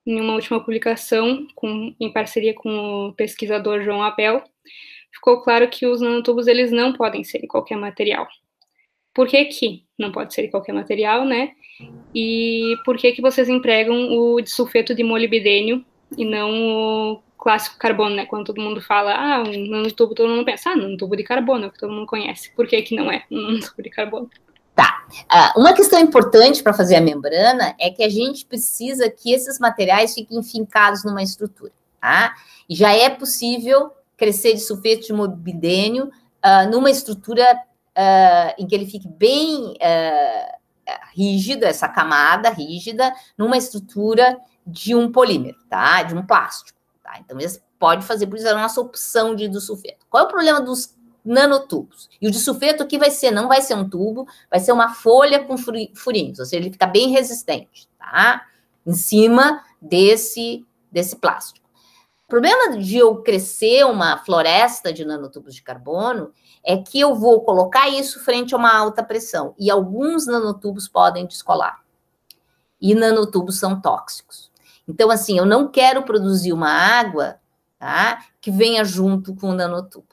em 0.06 0.22
uma 0.22 0.34
última 0.34 0.60
publicação, 0.60 1.48
com, 1.56 1.96
em 2.00 2.12
parceria 2.12 2.54
com 2.54 3.08
o 3.08 3.14
pesquisador 3.14 3.82
João 3.82 4.04
Abel, 4.04 4.44
ficou 5.14 5.42
claro 5.42 5.70
que 5.70 5.86
os 5.86 6.02
nanotubos 6.02 6.48
eles 6.48 6.72
não 6.72 6.94
podem 6.94 7.24
ser 7.24 7.40
de 7.40 7.48
qualquer 7.48 7.78
material. 7.78 8.28
Por 9.14 9.28
que 9.28 9.46
que 9.46 9.86
não 9.98 10.12
pode 10.12 10.34
ser 10.34 10.44
de 10.44 10.48
qualquer 10.50 10.74
material, 10.74 11.24
né? 11.24 11.52
E 12.14 12.76
por 12.84 12.98
que 12.98 13.12
que 13.12 13.22
vocês 13.22 13.48
empregam 13.48 13.96
o 14.12 14.46
sulfeto 14.46 14.96
de 14.96 15.04
molibdênio 15.04 15.86
e 16.18 16.26
não 16.26 16.52
o 16.52 17.24
clássico 17.38 17.78
carbono, 17.78 18.16
né? 18.16 18.26
Quando 18.26 18.48
todo 18.48 18.62
mundo 18.62 18.82
fala, 18.82 19.14
ah, 19.14 19.44
um 19.44 19.70
nanotubo, 19.70 20.16
todo 20.16 20.30
mundo 20.30 20.46
pensa, 20.46 20.72
ah, 20.72 20.76
nanotubo 20.76 21.16
de 21.16 21.24
carbono, 21.24 21.66
é 21.66 21.68
o 21.68 21.72
que 21.72 21.80
todo 21.80 21.94
mundo 21.94 22.08
conhece. 22.08 22.52
Por 22.56 22.68
que 22.68 22.82
que 22.82 22.96
não 22.96 23.12
é 23.12 23.24
um 23.30 23.40
nanotubo 23.42 23.84
de 23.84 23.90
carbono? 23.90 24.30
Tá. 24.76 25.06
Uh, 25.32 25.60
uma 25.60 25.74
questão 25.74 26.00
importante 26.00 26.64
para 26.64 26.74
fazer 26.74 26.96
a 26.96 27.02
membrana 27.02 27.76
é 27.80 27.92
que 27.92 28.04
a 28.04 28.10
gente 28.10 28.46
precisa 28.46 29.08
que 29.10 29.32
esses 29.32 29.60
materiais 29.60 30.16
fiquem 30.16 30.42
fincados 30.42 31.04
numa 31.04 31.22
estrutura, 31.22 31.72
tá? 32.02 32.34
Já 32.68 32.92
é 32.92 33.10
possível 33.10 33.92
crescer 34.18 34.54
de 34.54 34.60
sulfeto 34.60 35.08
de 35.08 35.14
molibdênio 35.14 36.06
uh, 36.06 36.70
numa 36.72 36.90
estrutura 36.90 37.44
uh, 37.98 38.54
em 38.58 38.68
que 38.68 38.76
ele 38.76 38.86
fique 38.86 39.08
bem 39.08 39.74
uh, 39.74 40.64
rígido, 41.16 41.64
essa 41.64 41.88
camada 41.88 42.50
rígida, 42.50 43.14
numa 43.38 43.58
estrutura 43.58 44.38
de 44.66 44.96
um 44.96 45.12
polímero, 45.12 45.58
tá? 45.70 46.04
De 46.04 46.16
um 46.16 46.26
plástico, 46.26 46.80
tá? 47.04 47.20
Então, 47.20 47.40
eles 47.40 47.64
pode 47.80 48.06
fazer, 48.06 48.28
por 48.28 48.38
isso, 48.38 48.48
a 48.48 48.54
nossa 48.54 48.80
opção 48.82 49.36
de 49.36 49.48
do 49.48 49.60
sulfeto. 49.60 50.06
Qual 50.10 50.24
é 50.24 50.26
o 50.26 50.30
problema 50.30 50.62
dos 50.62 50.96
nanotubos? 51.24 52.10
E 52.22 52.28
o 52.28 52.32
de 52.32 52.40
sulfeto 52.40 52.84
aqui 52.84 52.98
vai 52.98 53.12
ser, 53.12 53.32
não 53.32 53.48
vai 53.48 53.62
ser 53.62 53.76
um 53.76 53.88
tubo, 53.88 54.28
vai 54.50 54.60
ser 54.60 54.72
uma 54.72 54.94
folha 54.94 55.44
com 55.44 55.58
furinhos, 55.58 56.40
ou 56.40 56.46
seja, 56.46 56.58
ele 56.58 56.72
fica 56.72 56.88
bem 56.88 57.10
resistente, 57.10 57.88
tá? 57.98 58.46
Em 58.86 58.94
cima 58.94 59.64
desse, 59.82 60.66
desse 60.92 61.16
plástico. 61.16 61.63
Problema 62.34 62.80
de 62.80 62.98
eu 62.98 63.18
crescer 63.18 63.86
uma 63.86 64.18
floresta 64.18 64.92
de 64.92 65.06
nanotubos 65.06 65.54
de 65.54 65.62
carbono 65.62 66.32
é 66.66 66.76
que 66.76 67.00
eu 67.00 67.14
vou 67.14 67.42
colocar 67.42 67.88
isso 67.90 68.20
frente 68.22 68.56
a 68.56 68.58
uma 68.58 68.76
alta 68.76 69.04
pressão 69.04 69.54
e 69.56 69.70
alguns 69.70 70.26
nanotubos 70.26 70.88
podem 70.88 71.28
descolar. 71.28 71.84
E 72.82 72.96
nanotubos 72.96 73.60
são 73.60 73.80
tóxicos. 73.80 74.52
Então, 74.88 75.12
assim, 75.12 75.38
eu 75.38 75.46
não 75.46 75.68
quero 75.68 76.02
produzir 76.02 76.54
uma 76.54 76.72
água 76.72 77.40
tá, 77.78 78.26
que 78.42 78.50
venha 78.50 78.84
junto 78.84 79.36
com 79.36 79.52
o 79.52 79.54
nanotubo. 79.54 80.08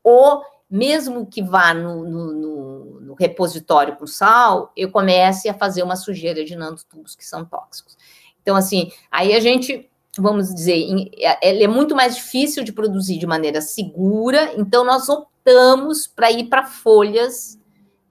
Ou, 0.00 0.44
mesmo 0.70 1.26
que 1.26 1.42
vá 1.42 1.74
no, 1.74 2.04
no, 2.08 2.32
no, 2.34 3.00
no 3.00 3.14
repositório 3.14 3.96
com 3.96 4.06
sal, 4.06 4.70
eu 4.76 4.92
comece 4.92 5.48
a 5.48 5.54
fazer 5.54 5.82
uma 5.82 5.96
sujeira 5.96 6.44
de 6.44 6.54
nanotubos 6.54 7.16
que 7.16 7.26
são 7.26 7.44
tóxicos. 7.44 7.98
Então, 8.40 8.54
assim, 8.54 8.92
aí 9.10 9.34
a 9.34 9.40
gente, 9.40 9.90
vamos 10.18 10.54
dizer, 10.54 10.84
é, 11.18 11.50
ele 11.50 11.64
é 11.64 11.68
muito 11.68 11.94
mais 11.94 12.16
difícil 12.16 12.62
de 12.62 12.72
produzir 12.72 13.18
de 13.18 13.26
maneira 13.26 13.60
segura, 13.60 14.52
então 14.56 14.84
nós 14.84 15.08
optamos 15.08 16.06
para 16.06 16.30
ir 16.30 16.44
para 16.44 16.64
folhas 16.64 17.58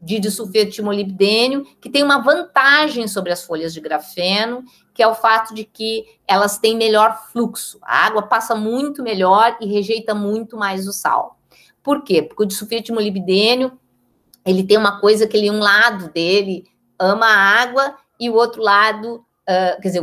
de 0.02 0.20
disulfeto 0.20 0.72
de 0.72 0.82
molibdênio, 0.82 1.66
que 1.80 1.90
tem 1.90 2.04
uma 2.04 2.22
vantagem 2.22 3.08
sobre 3.08 3.32
as 3.32 3.44
folhas 3.44 3.74
de 3.74 3.80
grafeno, 3.80 4.66
que 4.94 5.02
é 5.02 5.08
o 5.08 5.16
fato 5.16 5.56
de 5.56 5.64
que 5.64 6.06
elas 6.28 6.58
têm 6.58 6.76
melhor 6.76 7.30
fluxo. 7.32 7.80
A 7.82 8.06
água 8.06 8.24
passa 8.24 8.54
muito 8.54 9.02
melhor 9.02 9.58
e 9.62 9.66
rejeita 9.66 10.14
muito 10.14 10.58
mais 10.58 10.88
o 10.90 10.94
sal. 10.94 11.40
Por 11.82 12.04
quê? 12.04 12.22
Porque 12.22 12.44
o 12.44 12.46
disulfeto 12.46 12.88
de 12.88 12.92
molibdênio, 12.92 13.80
ele 14.46 14.64
tem 14.64 14.78
uma 14.78 15.00
coisa 15.00 15.26
que 15.26 15.38
ele, 15.38 15.50
um 15.50 15.60
lado 15.60 16.12
dele 16.12 16.66
ama 17.00 17.26
a 17.26 17.62
água 17.62 17.96
e 18.20 18.30
o 18.30 18.34
outro 18.34 18.62
lado, 18.62 19.16
uh, 19.16 19.82
quer 19.82 19.88
dizer, 19.88 20.02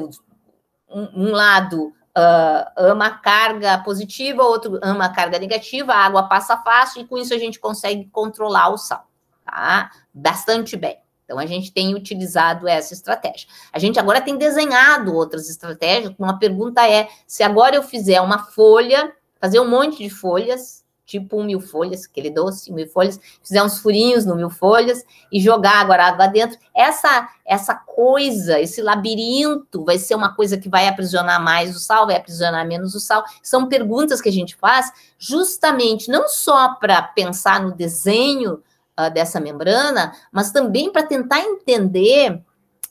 um, 0.91 1.29
um 1.29 1.31
lado 1.33 1.87
uh, 2.17 2.71
ama 2.77 3.11
carga 3.11 3.79
positiva, 3.79 4.43
outro 4.43 4.79
ama 4.83 5.09
carga 5.09 5.39
negativa, 5.39 5.93
a 5.93 6.05
água 6.05 6.25
passa 6.25 6.57
fácil 6.59 7.03
e 7.03 7.07
com 7.07 7.17
isso 7.17 7.33
a 7.33 7.39
gente 7.39 7.59
consegue 7.59 8.09
controlar 8.13 8.69
o 8.71 8.79
sal 8.79 9.11
tá? 9.51 9.91
Bastante 10.15 10.77
bem. 10.77 10.99
Então, 11.25 11.39
a 11.39 11.47
gente 11.47 11.73
tem 11.73 11.95
utilizado 11.95 12.67
essa 12.67 12.93
estratégia. 12.93 13.49
A 13.73 13.79
gente 13.79 13.99
agora 14.01 14.21
tem 14.21 14.37
desenhado 14.37 15.15
outras 15.15 15.49
estratégias. 15.49 16.13
Uma 16.19 16.39
pergunta 16.39 16.89
é: 16.89 17.09
se 17.27 17.43
agora 17.43 17.77
eu 17.77 17.83
fizer 17.83 18.21
uma 18.21 18.39
folha, 18.39 19.13
fazer 19.41 19.61
um 19.61 19.69
monte 19.69 19.99
de 19.99 20.11
folhas, 20.11 20.80
tipo 21.11 21.37
um 21.37 21.45
mil 21.45 21.61
folhas, 21.61 22.05
aquele 22.05 22.31
doce, 22.31 22.73
mil 22.73 22.87
folhas, 22.87 23.19
fizer 23.43 23.61
uns 23.63 23.81
furinhos 23.81 24.25
no 24.25 24.37
mil 24.37 24.49
folhas 24.49 25.05
e 25.33 25.41
jogar 25.41 25.81
agora 25.81 26.05
água 26.05 26.29
dentro, 26.29 26.57
essa, 26.73 27.29
essa 27.45 27.75
coisa, 27.75 28.61
esse 28.61 28.81
labirinto, 28.81 29.85
vai 29.85 29.99
ser 29.99 30.15
uma 30.15 30.35
coisa 30.37 30.57
que 30.57 30.69
vai 30.69 30.87
aprisionar 30.87 31.43
mais 31.43 31.75
o 31.75 31.81
sal, 31.81 32.07
vai 32.07 32.17
aprisionar 32.17 32.65
menos 32.65 32.95
o 32.95 33.01
sal. 33.01 33.25
São 33.43 33.69
perguntas 33.69 34.21
que 34.21 34.29
a 34.29 34.33
gente 34.33 34.55
faz 34.55 34.93
justamente 35.19 36.09
não 36.09 36.29
só 36.29 36.75
para 36.75 37.03
pensar 37.03 37.61
no 37.61 37.75
desenho 37.75 38.63
uh, 38.99 39.13
dessa 39.13 39.41
membrana, 39.41 40.13
mas 40.31 40.53
também 40.53 40.93
para 40.93 41.03
tentar 41.03 41.41
entender 41.41 42.41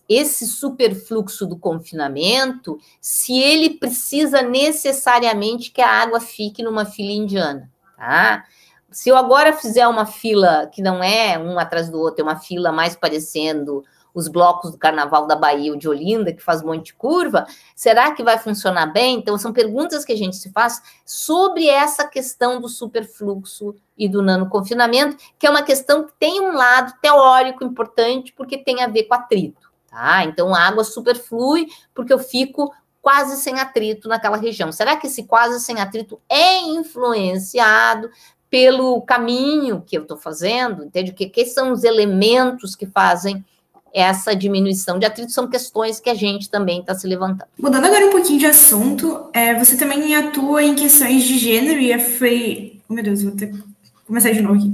esse 0.09 0.47
superfluxo 0.47 1.45
do 1.45 1.55
confinamento, 1.55 2.79
se 2.99 3.39
ele 3.39 3.75
precisa 3.75 4.41
necessariamente 4.41 5.71
que 5.71 5.81
a 5.81 6.01
água 6.01 6.19
fique 6.19 6.63
numa 6.63 6.83
fila 6.83 7.11
indiana, 7.11 7.71
tá? 7.99 8.45
Se 8.89 9.09
eu 9.09 9.17
agora 9.17 9.53
fizer 9.53 9.87
uma 9.87 10.05
fila 10.05 10.67
que 10.73 10.81
não 10.81 11.03
é 11.03 11.37
um 11.37 11.59
atrás 11.59 11.89
do 11.89 11.99
outro, 11.99 12.21
é 12.21 12.23
uma 12.23 12.39
fila 12.39 12.71
mais 12.71 12.95
parecendo 12.95 13.83
os 14.11 14.27
blocos 14.27 14.71
do 14.71 14.77
Carnaval 14.77 15.27
da 15.27 15.35
Bahia 15.35 15.71
ou 15.71 15.77
de 15.77 15.87
Olinda, 15.87 16.33
que 16.33 16.41
faz 16.41 16.63
um 16.63 16.67
monte 16.67 16.87
de 16.87 16.93
curva, 16.95 17.45
será 17.75 18.11
que 18.11 18.23
vai 18.23 18.39
funcionar 18.39 18.87
bem? 18.87 19.17
Então, 19.17 19.37
são 19.37 19.53
perguntas 19.53 20.03
que 20.03 20.11
a 20.11 20.17
gente 20.17 20.35
se 20.35 20.51
faz 20.51 20.81
sobre 21.05 21.67
essa 21.67 22.07
questão 22.07 22.59
do 22.59 22.67
superfluxo 22.67 23.75
e 23.95 24.09
do 24.09 24.23
nanoconfinamento, 24.23 25.15
que 25.37 25.45
é 25.45 25.49
uma 25.49 25.61
questão 25.61 26.05
que 26.05 26.13
tem 26.19 26.41
um 26.41 26.53
lado 26.53 26.93
teórico 26.99 27.63
importante, 27.63 28.33
porque 28.33 28.57
tem 28.57 28.81
a 28.81 28.87
ver 28.87 29.03
com 29.03 29.13
atrito, 29.13 29.69
tá? 29.87 30.23
Então, 30.23 30.55
a 30.55 30.61
água 30.61 30.83
superflui 30.83 31.67
porque 31.93 32.11
eu 32.11 32.19
fico 32.19 32.73
quase 33.09 33.37
sem 33.37 33.59
atrito 33.59 34.07
naquela 34.07 34.37
região. 34.37 34.71
Será 34.71 34.95
que 34.95 35.07
esse 35.07 35.23
quase 35.23 35.59
sem 35.59 35.81
atrito 35.81 36.19
é 36.29 36.59
influenciado 36.59 38.11
pelo 38.51 39.01
caminho 39.01 39.83
que 39.83 39.97
eu 39.97 40.03
estou 40.03 40.15
fazendo? 40.15 40.83
Entende? 40.83 41.11
Que, 41.11 41.27
que 41.27 41.43
são 41.43 41.71
os 41.71 41.83
elementos 41.83 42.75
que 42.75 42.85
fazem 42.85 43.43
essa 43.91 44.35
diminuição 44.35 44.99
de 44.99 45.07
atrito 45.07 45.31
são 45.31 45.49
questões 45.49 45.99
que 45.99 46.07
a 46.07 46.13
gente 46.13 46.51
também 46.51 46.81
está 46.81 46.93
se 46.93 47.07
levantando. 47.07 47.49
Mudando 47.57 47.85
agora 47.85 48.05
um 48.05 48.11
pouquinho 48.11 48.37
de 48.37 48.45
assunto, 48.45 49.31
é, 49.33 49.57
você 49.57 49.75
também 49.75 50.15
atua 50.15 50.61
em 50.61 50.75
questões 50.75 51.23
de 51.23 51.39
gênero 51.39 51.79
e 51.79 51.97
foi. 51.97 52.79
Meu 52.87 53.03
Deus, 53.03 53.23
vou 53.23 53.31
ter 53.31 53.47
que 53.47 53.63
começar 54.05 54.29
de 54.29 54.43
novo 54.43 54.59
aqui. 54.59 54.71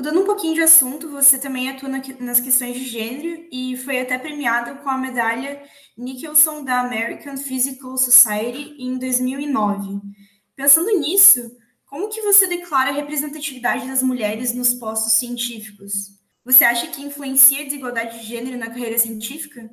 Mudando 0.00 0.22
um 0.22 0.24
pouquinho 0.24 0.54
de 0.54 0.62
assunto, 0.62 1.10
você 1.10 1.38
também 1.38 1.68
atua 1.68 1.86
na, 1.86 2.00
nas 2.20 2.40
questões 2.40 2.74
de 2.74 2.88
gênero 2.88 3.46
e 3.52 3.76
foi 3.76 4.00
até 4.00 4.16
premiada 4.16 4.76
com 4.76 4.88
a 4.88 4.96
medalha 4.96 5.62
Nicholson 5.94 6.64
da 6.64 6.80
American 6.80 7.36
Physical 7.36 7.98
Society 7.98 8.76
em 8.78 8.98
2009. 8.98 10.00
Pensando 10.56 10.98
nisso, 10.98 11.54
como 11.84 12.08
que 12.08 12.22
você 12.22 12.46
declara 12.46 12.88
a 12.88 12.94
representatividade 12.94 13.86
das 13.86 14.02
mulheres 14.02 14.54
nos 14.54 14.72
postos 14.72 15.12
científicos? 15.12 16.18
Você 16.46 16.64
acha 16.64 16.86
que 16.86 17.02
influencia 17.02 17.60
a 17.60 17.64
desigualdade 17.64 18.20
de 18.20 18.26
gênero 18.26 18.56
na 18.56 18.68
carreira 18.68 18.96
científica? 18.96 19.68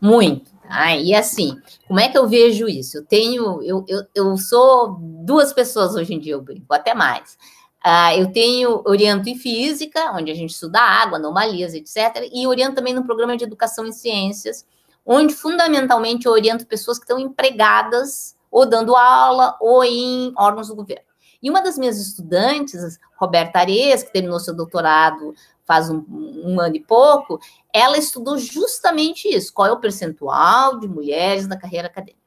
Muito. 0.00 0.50
Ah, 0.66 0.96
e 0.96 1.14
assim, 1.14 1.60
como 1.86 2.00
é 2.00 2.08
que 2.08 2.16
eu 2.16 2.26
vejo 2.26 2.66
isso? 2.68 2.96
Eu 2.96 3.04
tenho, 3.04 3.62
eu, 3.62 3.84
eu, 3.86 4.02
eu 4.14 4.36
sou 4.38 4.96
duas 4.98 5.52
pessoas 5.52 5.94
hoje 5.94 6.14
em 6.14 6.18
dia, 6.18 6.32
eu 6.32 6.40
brinco, 6.40 6.72
até 6.72 6.94
mais. 6.94 7.36
Ah, 7.82 8.16
eu 8.16 8.32
tenho, 8.32 8.82
oriento 8.84 9.28
em 9.28 9.36
física, 9.36 10.12
onde 10.12 10.30
a 10.30 10.34
gente 10.34 10.50
estuda 10.50 10.80
água, 10.80 11.18
anomalias, 11.18 11.74
etc. 11.74 12.28
E 12.32 12.46
oriento 12.46 12.74
também 12.74 12.92
no 12.92 13.04
programa 13.04 13.36
de 13.36 13.44
educação 13.44 13.86
em 13.86 13.92
ciências, 13.92 14.66
onde 15.06 15.34
fundamentalmente 15.34 16.26
eu 16.26 16.32
oriento 16.32 16.66
pessoas 16.66 16.98
que 16.98 17.04
estão 17.04 17.18
empregadas, 17.18 18.36
ou 18.50 18.66
dando 18.66 18.96
aula, 18.96 19.56
ou 19.60 19.84
em 19.84 20.32
órgãos 20.36 20.68
do 20.68 20.74
governo. 20.74 21.04
E 21.42 21.48
uma 21.48 21.62
das 21.62 21.78
minhas 21.78 21.98
estudantes, 22.00 22.98
Roberta 23.16 23.60
Ares, 23.60 24.02
que 24.02 24.12
terminou 24.12 24.40
seu 24.40 24.54
doutorado 24.54 25.34
faz 25.64 25.90
um, 25.90 26.02
um, 26.08 26.58
ano 26.60 26.76
e 26.76 26.80
pouco, 26.80 27.38
ela 27.72 27.98
estudou 27.98 28.38
justamente 28.38 29.28
isso: 29.28 29.52
qual 29.52 29.68
é 29.68 29.72
o 29.72 29.78
percentual 29.78 30.80
de 30.80 30.88
mulheres 30.88 31.46
na 31.46 31.58
carreira 31.58 31.86
acadêmica. 31.86 32.17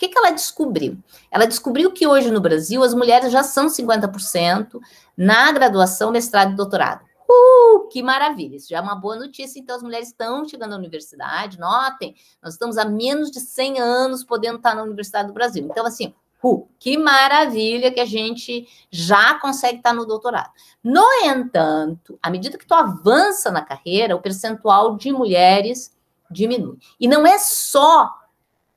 Que, 0.00 0.08
que 0.08 0.16
ela 0.16 0.30
descobriu? 0.30 0.96
Ela 1.30 1.44
descobriu 1.44 1.92
que 1.92 2.06
hoje 2.06 2.30
no 2.30 2.40
Brasil 2.40 2.82
as 2.82 2.94
mulheres 2.94 3.30
já 3.30 3.42
são 3.42 3.66
50% 3.66 4.80
na 5.14 5.52
graduação, 5.52 6.10
mestrado 6.10 6.52
e 6.52 6.56
doutorado. 6.56 7.04
Uh, 7.28 7.86
que 7.88 8.02
maravilha! 8.02 8.56
Isso 8.56 8.70
já 8.70 8.78
é 8.78 8.80
uma 8.80 8.94
boa 8.94 9.16
notícia. 9.16 9.60
Então, 9.60 9.76
as 9.76 9.82
mulheres 9.82 10.08
estão 10.08 10.48
chegando 10.48 10.72
à 10.72 10.78
universidade. 10.78 11.58
Notem, 11.58 12.14
nós 12.42 12.54
estamos 12.54 12.78
há 12.78 12.86
menos 12.86 13.30
de 13.30 13.40
100 13.40 13.78
anos 13.78 14.24
podendo 14.24 14.56
estar 14.56 14.74
na 14.74 14.82
Universidade 14.82 15.28
do 15.28 15.34
Brasil. 15.34 15.68
Então, 15.70 15.84
assim, 15.84 16.14
Uh, 16.42 16.66
que 16.78 16.96
maravilha 16.96 17.92
que 17.92 18.00
a 18.00 18.06
gente 18.06 18.66
já 18.90 19.38
consegue 19.40 19.76
estar 19.76 19.92
no 19.92 20.06
doutorado. 20.06 20.50
No 20.82 21.04
entanto, 21.22 22.18
à 22.22 22.30
medida 22.30 22.56
que 22.56 22.66
tu 22.66 22.72
avança 22.72 23.50
na 23.50 23.60
carreira, 23.60 24.16
o 24.16 24.22
percentual 24.22 24.96
de 24.96 25.12
mulheres 25.12 25.94
diminui. 26.30 26.78
E 26.98 27.06
não 27.06 27.26
é 27.26 27.38
só 27.38 28.19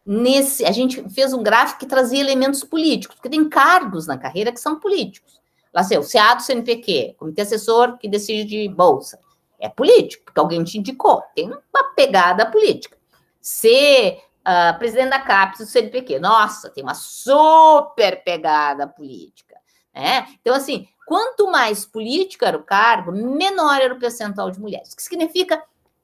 nesse. 0.06 0.66
A 0.66 0.72
gente 0.72 1.08
fez 1.10 1.34
um 1.34 1.44
gráfico 1.44 1.80
que 1.80 1.86
trazia 1.86 2.20
elementos 2.20 2.64
políticos, 2.64 3.16
porque 3.16 3.30
tem 3.30 3.48
cargos 3.48 4.08
na 4.08 4.18
carreira 4.18 4.52
que 4.52 4.60
são 4.60 4.80
políticos. 4.80 5.42
Lá 5.74 5.84
sei, 5.84 5.98
o 5.98 6.08
CA 6.08 6.36
do 6.36 6.44
CNPq, 6.44 7.16
Comitê 7.18 7.42
Assessor 7.42 7.98
que 7.98 8.08
decide 8.08 8.46
de 8.46 8.70
bolsa. 8.70 9.20
É 9.60 9.70
político, 9.70 10.26
porque 10.26 10.40
alguém 10.40 10.64
te 10.64 10.78
indicou. 10.78 11.24
Tem 11.36 11.48
uma 11.48 11.84
pegada 11.96 12.46
política. 12.46 12.98
Ser 13.42 14.20
uh, 14.42 14.78
presidente 14.78 15.10
da 15.10 15.20
CAPES 15.20 15.60
do 15.60 15.66
CNPq. 15.66 16.20
Nossa, 16.20 16.70
tem 16.70 16.84
uma 16.84 16.94
super 16.94 18.24
pegada 18.24 18.88
política. 18.88 19.56
Né? 19.96 20.28
Então, 20.42 20.54
assim, 20.54 20.88
quanto 21.08 21.50
mais 21.50 21.86
política 21.86 22.48
era 22.48 22.58
o 22.58 22.64
cargo, 22.64 23.12
menor 23.12 23.82
era 23.82 23.94
o 23.94 24.00
percentual 24.00 24.52
de 24.52 24.60
mulheres. 24.60 24.94
O 24.94 24.96
que 24.96 25.04
significa 25.04 25.64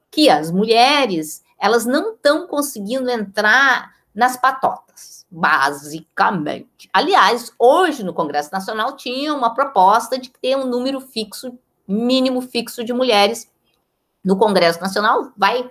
que 0.09 0.29
as 0.29 0.51
mulheres 0.51 1.43
elas 1.59 1.85
não 1.85 2.13
estão 2.13 2.47
conseguindo 2.47 3.09
entrar 3.09 3.93
nas 4.13 4.37
patotas, 4.37 5.25
basicamente. 5.29 6.89
Aliás, 6.93 7.51
hoje 7.59 8.03
no 8.03 8.13
Congresso 8.13 8.51
Nacional 8.51 8.95
tinha 8.95 9.33
uma 9.33 9.53
proposta 9.53 10.17
de 10.17 10.29
ter 10.29 10.55
um 10.55 10.65
número 10.65 10.99
fixo, 10.99 11.57
mínimo 11.87 12.41
fixo 12.41 12.83
de 12.83 12.93
mulheres 12.93 13.49
no 14.23 14.37
Congresso 14.37 14.81
Nacional. 14.81 15.31
Vai 15.37 15.69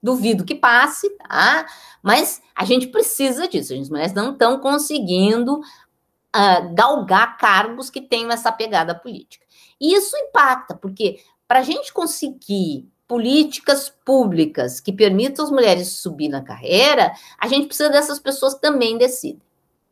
Duvido 0.00 0.44
que 0.44 0.54
passe, 0.54 1.10
tá? 1.10 1.66
Mas 2.00 2.40
a 2.54 2.64
gente 2.64 2.86
precisa 2.86 3.48
disso. 3.48 3.74
As 3.74 3.88
mulheres 3.88 4.12
não 4.12 4.32
estão 4.32 4.60
conseguindo 4.60 5.58
uh, 5.58 6.74
galgar 6.74 7.36
cargos 7.36 7.90
que 7.90 8.00
tenham 8.00 8.30
essa 8.30 8.52
pegada 8.52 8.94
política. 8.94 9.44
E 9.80 9.94
isso 9.94 10.16
impacta, 10.16 10.76
porque 10.76 11.20
para 11.48 11.60
a 11.60 11.62
gente 11.62 11.92
conseguir 11.92 12.88
políticas 13.08 13.92
públicas 14.04 14.80
que 14.80 14.92
permitam 14.92 15.42
as 15.44 15.50
mulheres 15.50 15.88
subir 15.88 16.28
na 16.28 16.42
carreira, 16.42 17.12
a 17.38 17.48
gente 17.48 17.66
precisa 17.66 17.88
dessas 17.88 18.20
pessoas 18.20 18.54
também 18.54 18.98
decidem. 18.98 19.40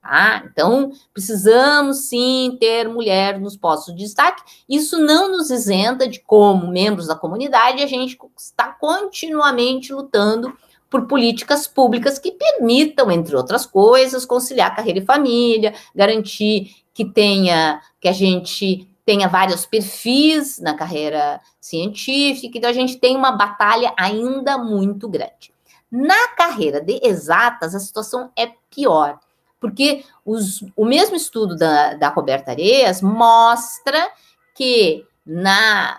Tá? 0.03 0.45
Então, 0.45 0.93
precisamos 1.13 2.09
sim 2.09 2.57
ter 2.61 2.89
mulher 2.89 3.41
nos 3.41 3.57
postos 3.57 3.97
de 3.97 4.05
destaque. 4.05 4.43
Isso 4.69 4.99
não 4.99 5.33
nos 5.33 5.51
isenta 5.51 6.07
de, 6.07 6.21
como 6.21 6.69
membros 6.69 7.09
da 7.09 7.17
comunidade, 7.17 7.83
a 7.83 7.89
gente 7.89 8.17
está 8.39 8.69
continuamente 8.69 9.93
lutando 9.93 10.57
por 10.89 11.07
políticas 11.07 11.67
públicas 11.67 12.19
que 12.19 12.31
permitam, 12.31 13.11
entre 13.11 13.35
outras 13.35 13.67
coisas, 13.67 14.25
conciliar 14.25 14.77
carreira 14.77 15.01
e 15.01 15.05
família, 15.05 15.75
garantir 15.93 16.77
que 16.95 17.05
tenha, 17.05 17.81
que 18.01 18.07
a 18.07 18.13
gente 18.13 18.89
tenha 19.07 19.29
vários 19.29 19.65
perfis 19.65 20.59
na 20.59 20.75
carreira 20.75 21.41
científica, 21.61 22.59
então 22.59 22.69
a 22.69 22.73
gente 22.73 22.99
tem 22.99 23.17
uma 23.17 23.31
batalha 23.31 23.95
ainda 23.97 24.59
muito 24.59 25.09
grande. 25.09 25.55
Na 25.91 26.29
carreira 26.37 26.81
de 26.81 27.01
exatas, 27.05 27.73
a 27.73 27.79
situação 27.79 28.33
é 28.37 28.51
pior, 28.69 29.21
porque 29.61 30.05
os, 30.25 30.61
o 30.77 30.85
mesmo 30.85 31.15
estudo 31.15 31.57
da, 31.57 31.95
da 31.95 32.09
Roberta 32.09 32.51
Areias 32.51 33.01
mostra 33.01 34.11
que 34.57 35.07
na, 35.25 35.99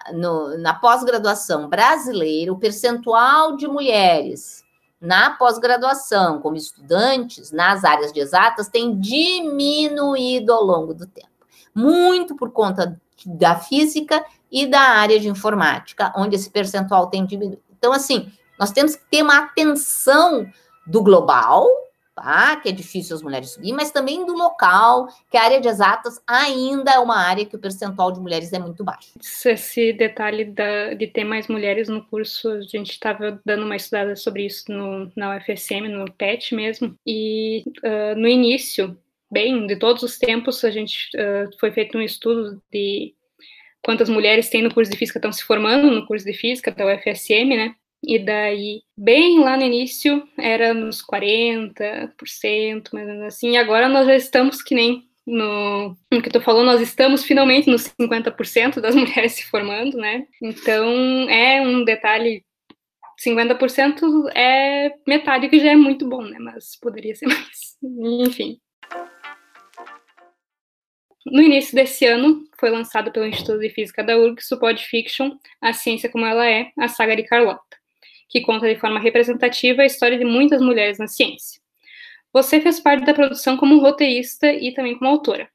na 0.59 0.73
pós-graduação 0.73 1.69
brasileira, 1.69 2.51
o 2.51 2.59
percentual 2.59 3.55
de 3.55 3.67
mulheres 3.67 4.65
na 4.99 5.29
pós-graduação 5.29 6.41
como 6.41 6.57
estudantes 6.57 7.51
nas 7.51 7.85
áreas 7.85 8.11
de 8.11 8.19
exatas 8.19 8.67
tem 8.67 8.99
diminuído 8.99 10.51
ao 10.51 10.63
longo 10.63 10.93
do 10.93 11.05
tempo 11.05 11.36
muito 11.77 12.35
por 12.35 12.51
conta 12.51 12.99
da 13.25 13.55
física 13.55 14.25
e 14.51 14.65
da 14.65 14.79
área 14.79 15.19
de 15.19 15.27
informática, 15.27 16.11
onde 16.15 16.35
esse 16.35 16.49
percentual 16.49 17.07
tem 17.07 17.25
diminuído. 17.25 17.61
Então, 17.77 17.93
assim, 17.93 18.31
nós 18.59 18.71
temos 18.71 18.95
que 18.95 19.05
ter 19.09 19.21
uma 19.21 19.37
atenção 19.37 20.49
do 20.85 21.03
global, 21.03 21.67
tá? 22.15 22.55
Que 22.55 22.69
é 22.69 22.71
difícil 22.71 23.15
as 23.15 23.21
mulheres 23.21 23.51
subir, 23.51 23.73
mas 23.73 23.91
também 23.91 24.25
do 24.25 24.33
local, 24.33 25.07
que 25.29 25.37
a 25.37 25.43
área 25.43 25.61
de 25.61 25.67
exatas 25.67 26.19
ainda 26.25 26.91
é 26.91 26.99
uma 26.99 27.17
área 27.17 27.45
que 27.45 27.55
o 27.55 27.59
percentual 27.59 28.11
de 28.11 28.19
mulheres 28.19 28.51
é 28.51 28.57
muito 28.57 28.83
baixo. 28.83 29.11
Esse 29.45 29.93
detalhe 29.93 30.45
da, 30.45 30.95
de 30.95 31.05
ter 31.05 31.23
mais 31.23 31.47
mulheres 31.47 31.87
no 31.87 32.03
curso, 32.03 32.49
a 32.49 32.61
gente 32.61 32.91
estava 32.91 33.39
dando 33.45 33.65
uma 33.65 33.75
estudada 33.75 34.15
sobre 34.15 34.47
isso 34.47 34.71
no, 34.71 35.11
na 35.15 35.37
UFSM, 35.37 35.87
no 35.89 36.11
PET 36.11 36.55
mesmo, 36.55 36.97
e 37.05 37.63
uh, 37.83 38.19
no 38.19 38.27
início 38.27 38.97
bem 39.29 39.67
de 39.67 39.75
todos 39.75 40.03
os 40.03 40.17
tempos. 40.17 40.63
A 40.63 40.71
gente 40.71 41.09
uh, 41.15 41.49
foi 41.59 41.71
feito 41.71 41.97
um 41.97 42.01
estudo 42.01 42.61
de 42.71 43.13
quantas 43.83 44.09
mulheres 44.09 44.49
tem 44.49 44.61
no 44.61 44.73
curso 44.73 44.91
de 44.91 44.97
física 44.97 45.19
estão 45.19 45.31
se 45.31 45.43
formando 45.43 45.91
no 45.91 46.05
curso 46.05 46.25
de 46.25 46.33
física 46.33 46.71
da 46.71 46.85
UFSM, 46.85 47.55
né? 47.55 47.75
E 48.03 48.19
daí, 48.19 48.81
bem 48.95 49.39
lá 49.39 49.57
no 49.57 49.63
início, 49.63 50.27
era 50.37 50.73
nos 50.73 51.01
40%, 51.01 52.13
mais 52.93 53.07
ou 53.07 53.13
menos 53.13 53.23
assim, 53.23 53.57
agora 53.57 53.89
nós 53.89 54.05
já 54.05 54.15
estamos 54.15 54.61
que 54.61 54.75
nem 54.75 55.07
no, 55.25 55.97
no 56.11 56.21
que 56.21 56.29
tu 56.29 56.39
falou, 56.39 56.63
nós 56.63 56.79
estamos 56.79 57.23
finalmente 57.23 57.69
nos 57.69 57.89
50% 57.99 58.79
das 58.79 58.93
mulheres 58.95 59.33
se 59.33 59.43
formando, 59.43 59.97
né? 59.97 60.25
Então, 60.41 61.29
é 61.29 61.61
um 61.61 61.83
detalhe 61.83 62.45
50% 63.19 64.29
é 64.35 64.93
metade 65.07 65.49
que 65.49 65.59
já 65.59 65.71
é 65.71 65.75
muito 65.75 66.07
bom, 66.07 66.21
né? 66.21 66.37
Mas 66.39 66.77
poderia 66.79 67.15
ser 67.15 67.27
mais. 67.27 67.77
Enfim. 68.25 68.59
No 71.29 71.41
início 71.41 71.75
desse 71.75 72.05
ano, 72.05 72.47
foi 72.57 72.69
lançado 72.69 73.11
pelo 73.11 73.27
Instituto 73.27 73.59
de 73.59 73.69
Física 73.69 74.01
da 74.01 74.17
URGS 74.17 74.49
o 74.53 74.59
Podfiction, 74.59 75.31
A 75.61 75.73
Ciência 75.73 76.09
Como 76.09 76.25
Ela 76.25 76.49
É, 76.49 76.71
a 76.79 76.87
saga 76.87 77.17
de 77.17 77.23
Carlota, 77.23 77.77
que 78.29 78.39
conta 78.39 78.65
de 78.73 78.79
forma 78.79 78.97
representativa 78.97 79.81
a 79.81 79.85
história 79.85 80.17
de 80.17 80.23
muitas 80.23 80.61
mulheres 80.61 80.97
na 80.97 81.07
ciência. 81.07 81.59
Você 82.31 82.61
fez 82.61 82.79
parte 82.79 83.05
da 83.05 83.13
produção 83.13 83.57
como 83.57 83.79
roteirista 83.79 84.47
e 84.53 84.73
também 84.73 84.97
como 84.97 85.11
autora. 85.11 85.49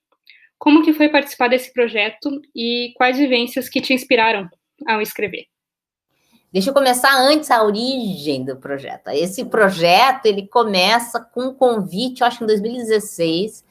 Como 0.59 0.85
que 0.85 0.93
foi 0.93 1.09
participar 1.09 1.49
desse 1.49 1.73
projeto 1.73 2.43
e 2.55 2.93
quais 2.95 3.17
vivências 3.17 3.67
que 3.69 3.81
te 3.81 3.95
inspiraram 3.95 4.51
ao 4.87 5.01
escrever? 5.01 5.47
Deixa 6.53 6.69
eu 6.69 6.75
começar 6.75 7.17
antes 7.19 7.51
a 7.51 7.65
origem 7.65 8.45
do 8.45 8.59
projeto. 8.59 9.09
Esse 9.09 9.43
projeto 9.47 10.27
ele 10.27 10.47
começa 10.47 11.19
com 11.19 11.45
um 11.45 11.55
convite, 11.55 12.21
eu 12.21 12.27
acho, 12.27 12.45
em 12.45 12.47
2016, 12.47 13.65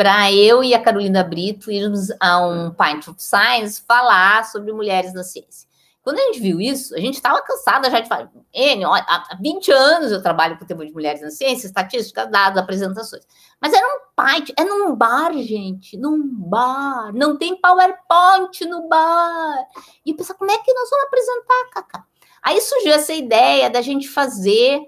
para 0.00 0.32
eu 0.32 0.64
e 0.64 0.72
a 0.72 0.80
Carolina 0.80 1.22
Brito 1.22 1.70
irmos 1.70 2.08
a 2.18 2.40
um 2.46 2.70
Pint 2.70 3.06
of 3.08 3.22
Science 3.22 3.82
falar 3.86 4.46
sobre 4.46 4.72
mulheres 4.72 5.12
na 5.12 5.22
ciência. 5.22 5.68
Quando 6.00 6.18
a 6.18 6.22
gente 6.22 6.40
viu 6.40 6.58
isso, 6.58 6.94
a 6.94 6.98
gente 6.98 7.16
estava 7.16 7.42
cansada 7.42 7.90
já 7.90 8.00
de 8.00 8.08
falar, 8.08 8.30
Enio, 8.50 8.88
há 8.90 9.36
20 9.38 9.70
anos 9.70 10.10
eu 10.10 10.22
trabalho 10.22 10.56
com 10.56 10.64
o 10.64 10.66
tema 10.66 10.86
de 10.86 10.92
mulheres 10.92 11.20
na 11.20 11.28
ciência, 11.30 11.66
estatística, 11.66 12.24
dados, 12.24 12.58
apresentações. 12.58 13.26
Mas 13.60 13.74
era 13.74 13.86
um 13.86 14.00
pint, 14.16 14.54
é 14.58 14.64
num 14.64 14.96
bar, 14.96 15.34
gente, 15.34 15.98
num 15.98 16.26
bar. 16.34 17.12
Não 17.12 17.36
tem 17.36 17.60
PowerPoint 17.60 18.64
no 18.64 18.88
bar. 18.88 19.66
E 20.06 20.14
pensa, 20.14 20.32
como 20.32 20.50
é 20.50 20.56
que 20.56 20.72
nós 20.72 20.88
vamos 20.88 21.04
apresentar, 21.08 21.70
Cacá? 21.74 22.04
Aí 22.42 22.58
surgiu 22.62 22.94
essa 22.94 23.12
ideia 23.12 23.68
da 23.68 23.82
gente 23.82 24.08
fazer 24.08 24.78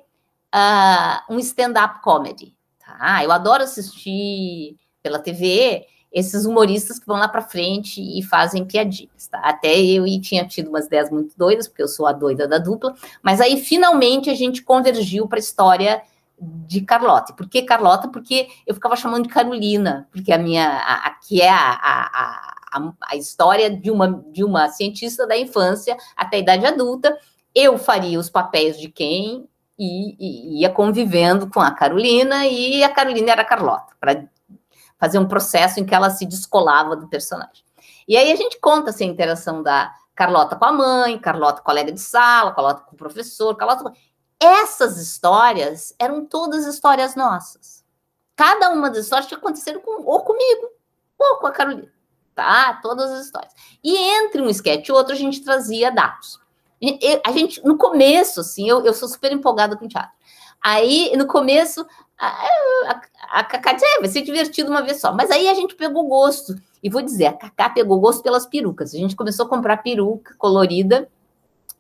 uh, 0.54 1.34
um 1.34 1.38
stand-up 1.38 2.00
comedy. 2.00 2.56
Tá? 2.78 3.22
Eu 3.22 3.30
adoro 3.30 3.62
assistir 3.62 4.80
pela 5.02 5.18
TV, 5.18 5.86
esses 6.12 6.44
humoristas 6.44 6.98
que 6.98 7.06
vão 7.06 7.16
lá 7.16 7.26
para 7.26 7.40
frente 7.40 8.00
e 8.00 8.22
fazem 8.22 8.64
piadinhas, 8.64 9.26
tá? 9.28 9.38
Até 9.38 9.80
eu 9.80 10.06
e 10.06 10.20
tinha 10.20 10.46
tido 10.46 10.68
umas 10.68 10.86
ideias 10.86 11.10
muito 11.10 11.36
doidas, 11.36 11.66
porque 11.66 11.82
eu 11.82 11.88
sou 11.88 12.06
a 12.06 12.12
doida 12.12 12.46
da 12.46 12.58
dupla, 12.58 12.94
mas 13.22 13.40
aí 13.40 13.58
finalmente 13.58 14.28
a 14.28 14.34
gente 14.34 14.62
convergiu 14.62 15.26
para 15.26 15.38
a 15.38 15.40
história 15.40 16.02
de 16.38 16.80
Carlota. 16.82 17.32
Por 17.32 17.48
que 17.48 17.62
Carlota? 17.62 18.08
Porque 18.08 18.48
eu 18.66 18.74
ficava 18.74 18.96
chamando 18.96 19.24
de 19.24 19.32
Carolina, 19.32 20.08
porque 20.10 20.32
a 20.32 20.38
minha 20.38 20.78
aqui 21.04 21.40
é 21.40 21.48
a, 21.48 21.70
a, 21.72 22.56
a, 22.72 22.92
a 23.10 23.16
história 23.16 23.70
de 23.70 23.90
uma, 23.90 24.22
de 24.30 24.44
uma 24.44 24.68
cientista 24.68 25.26
da 25.26 25.36
infância 25.36 25.96
até 26.16 26.36
a 26.36 26.40
idade 26.40 26.66
adulta. 26.66 27.16
Eu 27.54 27.78
faria 27.78 28.18
os 28.18 28.28
papéis 28.28 28.78
de 28.78 28.88
quem 28.88 29.46
e, 29.78 30.16
e 30.18 30.60
ia 30.60 30.70
convivendo 30.70 31.48
com 31.48 31.60
a 31.60 31.70
Carolina, 31.70 32.46
e 32.46 32.82
a 32.82 32.88
Carolina 32.88 33.32
era 33.32 33.42
a 33.42 33.46
Carlota, 33.46 33.94
para 33.98 34.24
fazer 35.02 35.18
um 35.18 35.26
processo 35.26 35.80
em 35.80 35.84
que 35.84 35.92
ela 35.92 36.10
se 36.10 36.24
descolava 36.24 36.94
do 36.94 37.08
personagem. 37.08 37.64
E 38.06 38.16
aí 38.16 38.30
a 38.30 38.36
gente 38.36 38.60
conta 38.60 38.90
assim, 38.90 39.08
a 39.08 39.12
interação 39.12 39.60
da 39.60 39.92
Carlota 40.14 40.54
com 40.54 40.64
a 40.64 40.70
mãe, 40.70 41.18
Carlota 41.18 41.60
colega 41.60 41.90
de 41.90 42.00
sala, 42.00 42.54
Carlota 42.54 42.82
com 42.82 42.94
o 42.94 42.96
professor, 42.96 43.52
Carlota. 43.56 43.92
Essas 44.38 44.98
histórias 44.98 45.92
eram 45.98 46.24
todas 46.24 46.66
histórias 46.66 47.16
nossas. 47.16 47.84
Cada 48.36 48.70
uma 48.70 48.90
das 48.90 48.98
histórias 48.98 49.26
tinha 49.26 49.38
acontecido 49.38 49.80
com, 49.80 50.04
ou 50.04 50.20
comigo, 50.20 50.68
ou 51.18 51.38
com 51.38 51.48
a 51.48 51.50
Carolina. 51.50 51.92
Tá? 52.32 52.78
Todas 52.80 53.10
as 53.10 53.24
histórias. 53.24 53.52
E 53.82 53.96
entre 53.96 54.40
um 54.40 54.48
esquete 54.48 54.86
e 54.86 54.92
outro, 54.92 55.14
a 55.14 55.18
gente 55.18 55.42
trazia 55.42 55.90
dados. 55.90 56.40
A 57.24 57.32
gente, 57.32 57.60
no 57.64 57.76
começo, 57.76 58.38
assim, 58.38 58.68
eu, 58.68 58.84
eu 58.84 58.94
sou 58.94 59.08
super 59.08 59.32
empolgada 59.32 59.76
com 59.76 59.88
teatro. 59.88 60.12
Aí, 60.62 61.12
no 61.16 61.26
começo, 61.26 61.84
a, 62.18 63.00
a, 63.30 63.44
Cacá 63.44 63.72
disse, 63.72 63.84
é, 63.84 64.00
vai 64.00 64.08
ser 64.08 64.22
divertido 64.22 64.70
uma 64.70 64.82
vez 64.82 65.00
só. 65.00 65.12
Mas 65.12 65.30
aí 65.30 65.48
a 65.48 65.54
gente 65.54 65.74
pegou 65.74 66.06
gosto. 66.06 66.54
E 66.82 66.88
vou 66.88 67.02
dizer, 67.02 67.26
a 67.26 67.32
Cacá 67.32 67.70
pegou 67.70 67.98
gosto 67.98 68.22
pelas 68.22 68.46
perucas. 68.46 68.94
A 68.94 68.98
gente 68.98 69.16
começou 69.16 69.46
a 69.46 69.48
comprar 69.48 69.78
peruca 69.78 70.34
colorida. 70.38 71.08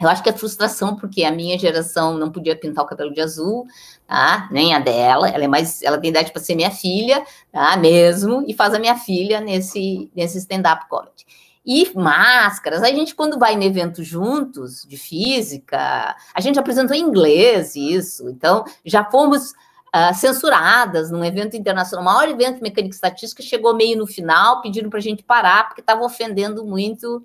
Eu 0.00 0.08
acho 0.08 0.20
que 0.20 0.28
é 0.28 0.32
frustração, 0.32 0.96
porque 0.96 1.22
a 1.22 1.30
minha 1.30 1.56
geração 1.56 2.18
não 2.18 2.28
podia 2.28 2.56
pintar 2.56 2.84
o 2.84 2.88
cabelo 2.88 3.14
de 3.14 3.20
azul, 3.20 3.66
tá? 4.04 4.48
Nem 4.50 4.74
a 4.74 4.80
dela. 4.80 5.28
Ela 5.28 5.44
é 5.44 5.48
mais, 5.48 5.80
ela 5.80 5.96
tem 5.96 6.10
idade 6.10 6.32
para 6.32 6.42
ser 6.42 6.56
minha 6.56 6.72
filha, 6.72 7.24
tá? 7.52 7.76
Mesmo, 7.76 8.44
e 8.48 8.52
faz 8.52 8.74
a 8.74 8.80
minha 8.80 8.96
filha 8.96 9.40
nesse, 9.40 10.10
nesse 10.12 10.38
stand-up 10.38 10.88
comedy 10.88 11.24
e 11.64 11.90
máscaras. 11.94 12.82
A 12.82 12.88
gente, 12.88 13.14
quando 13.14 13.38
vai 13.38 13.54
em 13.54 13.64
eventos 13.64 14.06
juntos 14.06 14.84
de 14.86 14.96
física, 14.96 16.16
a 16.34 16.40
gente 16.40 16.58
apresentou 16.58 16.96
em 16.96 17.00
inglês 17.00 17.76
isso, 17.76 18.28
então 18.28 18.64
já 18.84 19.04
fomos 19.04 19.52
uh, 19.94 20.14
censuradas 20.14 21.10
num 21.10 21.24
evento 21.24 21.56
internacional, 21.56 22.02
o 22.02 22.04
maior 22.04 22.28
evento 22.28 22.56
de 22.56 22.62
mecânica 22.62 22.94
estatística, 22.94 23.42
chegou 23.42 23.74
meio 23.74 23.96
no 23.96 24.06
final, 24.06 24.60
pediram 24.60 24.90
para 24.90 24.98
a 24.98 25.02
gente 25.02 25.22
parar, 25.22 25.68
porque 25.68 25.80
estava 25.80 26.02
ofendendo 26.02 26.64
muito. 26.64 27.24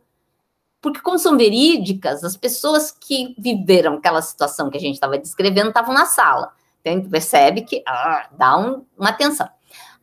Porque, 0.79 1.01
como 1.01 1.17
são 1.17 1.35
verídicas, 1.35 2.23
as 2.23 2.37
pessoas 2.37 2.91
que 2.91 3.35
viveram 3.39 3.95
aquela 3.95 4.21
situação 4.21 4.69
que 4.69 4.77
a 4.77 4.79
gente 4.79 4.93
estava 4.93 5.17
descrevendo 5.17 5.69
estavam 5.69 5.93
na 5.93 6.05
sala. 6.05 6.53
Então, 6.81 7.09
percebe 7.09 7.63
que 7.63 7.83
ah, 7.85 8.29
dá 8.31 8.57
um, 8.57 8.85
uma 8.95 9.09
atenção. 9.09 9.49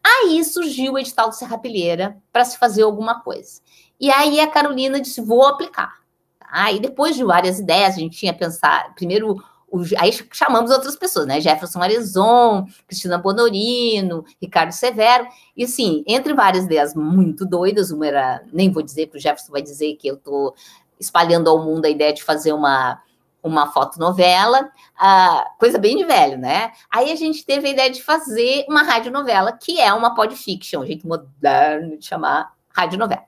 Aí 0.04 0.44
surgiu 0.44 0.92
o 0.92 0.98
edital 0.98 1.30
do 1.30 1.34
Serrapilheira 1.34 2.20
para 2.30 2.44
se 2.44 2.58
fazer 2.58 2.82
alguma 2.82 3.20
coisa. 3.20 3.62
E 4.04 4.10
aí 4.10 4.38
a 4.38 4.46
Carolina 4.46 5.00
disse: 5.00 5.22
vou 5.22 5.46
aplicar. 5.46 5.94
Aí, 6.38 6.78
depois 6.78 7.16
de 7.16 7.24
várias 7.24 7.58
ideias, 7.58 7.96
a 7.96 7.98
gente 7.98 8.18
tinha 8.18 8.34
pensado, 8.34 8.92
primeiro 8.94 9.42
o, 9.66 9.80
aí 9.96 10.12
chamamos 10.30 10.70
outras 10.70 10.94
pessoas, 10.94 11.26
né? 11.26 11.40
Jefferson 11.40 11.80
Arezon, 11.80 12.66
Cristina 12.86 13.16
Bonorino, 13.16 14.22
Ricardo 14.42 14.72
Severo, 14.72 15.26
e 15.56 15.64
assim, 15.64 16.04
entre 16.06 16.34
várias 16.34 16.66
ideias 16.66 16.94
muito 16.94 17.46
doidas, 17.46 17.90
uma 17.90 18.06
era, 18.06 18.44
nem 18.52 18.70
vou 18.70 18.82
dizer 18.82 19.06
que 19.06 19.16
o 19.16 19.20
Jefferson 19.20 19.50
vai 19.50 19.62
dizer 19.62 19.94
que 19.96 20.06
eu 20.06 20.16
estou 20.16 20.54
espalhando 21.00 21.48
ao 21.48 21.64
mundo 21.64 21.86
a 21.86 21.90
ideia 21.90 22.12
de 22.12 22.22
fazer 22.22 22.52
uma, 22.52 23.00
uma 23.42 23.72
fotonovela, 23.72 24.70
uh, 25.00 25.58
coisa 25.58 25.78
bem 25.78 25.96
de 25.96 26.04
velho, 26.04 26.36
né? 26.36 26.72
Aí 26.90 27.10
a 27.10 27.16
gente 27.16 27.42
teve 27.46 27.68
a 27.68 27.70
ideia 27.70 27.90
de 27.90 28.02
fazer 28.02 28.66
uma 28.68 28.82
radionovela, 28.82 29.50
que 29.50 29.80
é 29.80 29.94
uma 29.94 30.14
podfiction, 30.14 30.82
um 30.82 30.86
jeito 30.86 31.08
moderno 31.08 31.96
de 31.96 32.04
chamar 32.04 32.52
radionovela. 32.68 33.24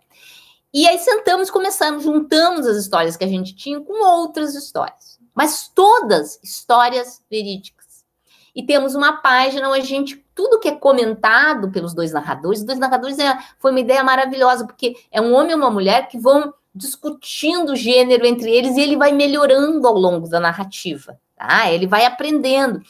E 0.76 0.86
aí 0.86 0.98
sentamos, 0.98 1.50
começamos, 1.50 2.04
juntamos 2.04 2.66
as 2.66 2.76
histórias 2.76 3.16
que 3.16 3.24
a 3.24 3.28
gente 3.28 3.56
tinha 3.56 3.80
com 3.80 4.04
outras 4.04 4.54
histórias 4.54 5.16
mas 5.36 5.68
todas 5.68 6.40
histórias 6.42 7.22
verídicas. 7.30 8.06
E 8.54 8.62
temos 8.62 8.94
uma 8.94 9.18
página 9.18 9.68
onde 9.68 9.80
a 9.80 9.84
gente 9.84 10.24
tudo 10.34 10.58
que 10.58 10.68
é 10.68 10.74
comentado 10.74 11.70
pelos 11.70 11.92
dois 11.92 12.10
narradores, 12.10 12.60
os 12.60 12.66
dois 12.66 12.78
narradores 12.78 13.18
é, 13.18 13.38
foi 13.58 13.70
uma 13.70 13.80
ideia 13.80 14.02
maravilhosa, 14.02 14.66
porque 14.66 14.96
é 15.12 15.20
um 15.20 15.34
homem 15.34 15.52
e 15.52 15.54
uma 15.54 15.70
mulher 15.70 16.08
que 16.08 16.18
vão 16.18 16.54
discutindo 16.74 17.72
o 17.72 17.76
gênero 17.76 18.26
entre 18.26 18.50
eles 18.50 18.76
e 18.76 18.80
ele 18.80 18.96
vai 18.96 19.12
melhorando 19.12 19.86
ao 19.86 19.94
longo 19.94 20.26
da 20.26 20.40
narrativa, 20.40 21.18
tá? 21.36 21.70
Ele 21.70 21.86
vai 21.86 22.06
aprendendo. 22.06 22.80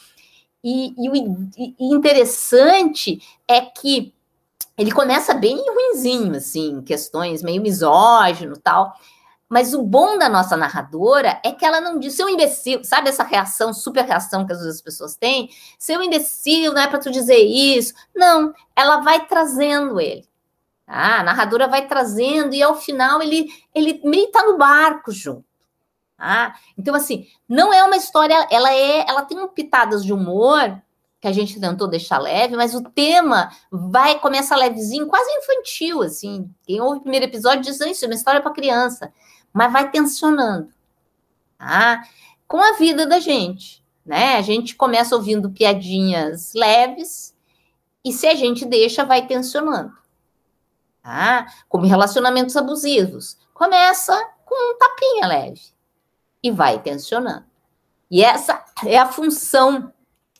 E, 0.63 0.93
e 0.97 1.09
o 1.09 1.15
e 1.57 1.75
interessante 1.79 3.21
é 3.45 3.59
que 3.61 4.13
ele 4.77 4.91
começa 4.91 5.33
bem 5.33 5.57
ruinzinho, 5.57 6.35
assim, 6.35 6.81
questões 6.81 7.41
meio 7.41 7.61
misógino 7.61 8.55
tal. 8.57 8.93
Mas 9.49 9.73
o 9.73 9.81
bom 9.81 10.17
da 10.17 10.27
nossa 10.27 10.57
narradora 10.57 11.39
é 11.43 11.51
que 11.51 11.65
ela 11.65 11.79
não 11.79 11.97
diz, 11.97 12.15
seu 12.15 12.29
imbecil, 12.29 12.83
sabe 12.83 13.09
essa 13.09 13.23
reação, 13.23 13.73
super 13.73 14.03
reação 14.03 14.45
que 14.45 14.51
às 14.51 14.59
vezes 14.59 14.75
as 14.75 14.81
pessoas 14.81 15.15
têm? 15.15 15.49
Seu 15.79 16.03
imbecil, 16.03 16.73
não 16.73 16.81
é 16.81 16.87
para 16.87 16.99
tu 16.99 17.09
dizer 17.09 17.37
isso. 17.37 17.93
Não, 18.13 18.53
ela 18.75 18.97
vai 18.97 19.25
trazendo 19.25 20.01
ele. 20.01 20.27
Tá? 20.85 21.19
A 21.19 21.23
narradora 21.23 21.67
vai 21.67 21.87
trazendo 21.87 22.53
e 22.53 22.61
ao 22.61 22.75
final 22.75 23.21
ele, 23.21 23.47
ele 23.73 24.01
meio 24.03 24.29
tá 24.31 24.43
no 24.43 24.57
barco 24.57 25.11
junto. 25.11 25.45
Tá? 26.17 26.55
Então, 26.77 26.93
assim, 26.93 27.27
não 27.47 27.73
é 27.73 27.83
uma 27.83 27.95
história, 27.95 28.47
ela 28.51 28.73
é, 28.73 29.07
ela 29.07 29.23
tem 29.23 29.39
um 29.39 29.47
pitadas 29.47 30.03
de 30.03 30.11
humor 30.11 30.81
que 31.27 31.39
a 31.39 31.45
gente 31.45 31.59
tentou 31.59 31.87
deixar 31.87 32.17
leve, 32.19 32.55
mas 32.55 32.73
o 32.73 32.81
tema 32.81 33.51
vai 33.71 34.19
começa 34.19 34.55
levezinho, 34.55 35.07
quase 35.07 35.29
infantil, 35.31 36.01
assim. 36.01 36.49
Quem 36.63 36.79
ouve 36.79 36.99
o 36.99 37.01
primeiro 37.01 37.25
episódio 37.25 37.61
diz 37.61 37.79
isso, 37.81 38.05
é 38.05 38.07
uma 38.07 38.15
história 38.15 38.41
para 38.41 38.53
criança 38.53 39.11
mas 39.57 39.73
vai 39.73 39.89
tensionando, 39.89 40.71
tá? 41.57 42.03
Com 42.47 42.61
a 42.61 42.73
vida 42.73 43.07
da 43.07 43.19
gente, 43.19 43.83
né? 44.05 44.35
A 44.35 44.41
gente 44.43 44.75
começa 44.75 45.15
ouvindo 45.15 45.49
piadinhas 45.49 46.53
leves 46.53 47.35
e 48.05 48.13
se 48.13 48.27
a 48.27 48.35
gente 48.35 48.65
deixa, 48.65 49.03
vai 49.03 49.25
tensionando, 49.25 49.91
tá? 51.01 51.47
Como 51.67 51.87
relacionamentos 51.87 52.55
abusivos. 52.55 53.35
Começa 53.51 54.15
com 54.45 54.73
um 54.73 54.77
tapinha 54.77 55.27
leve 55.27 55.61
e 56.43 56.51
vai 56.51 56.79
tensionando. 56.79 57.47
E 58.11 58.23
essa 58.23 58.63
é 58.85 58.97
a 58.97 59.11
função 59.11 59.91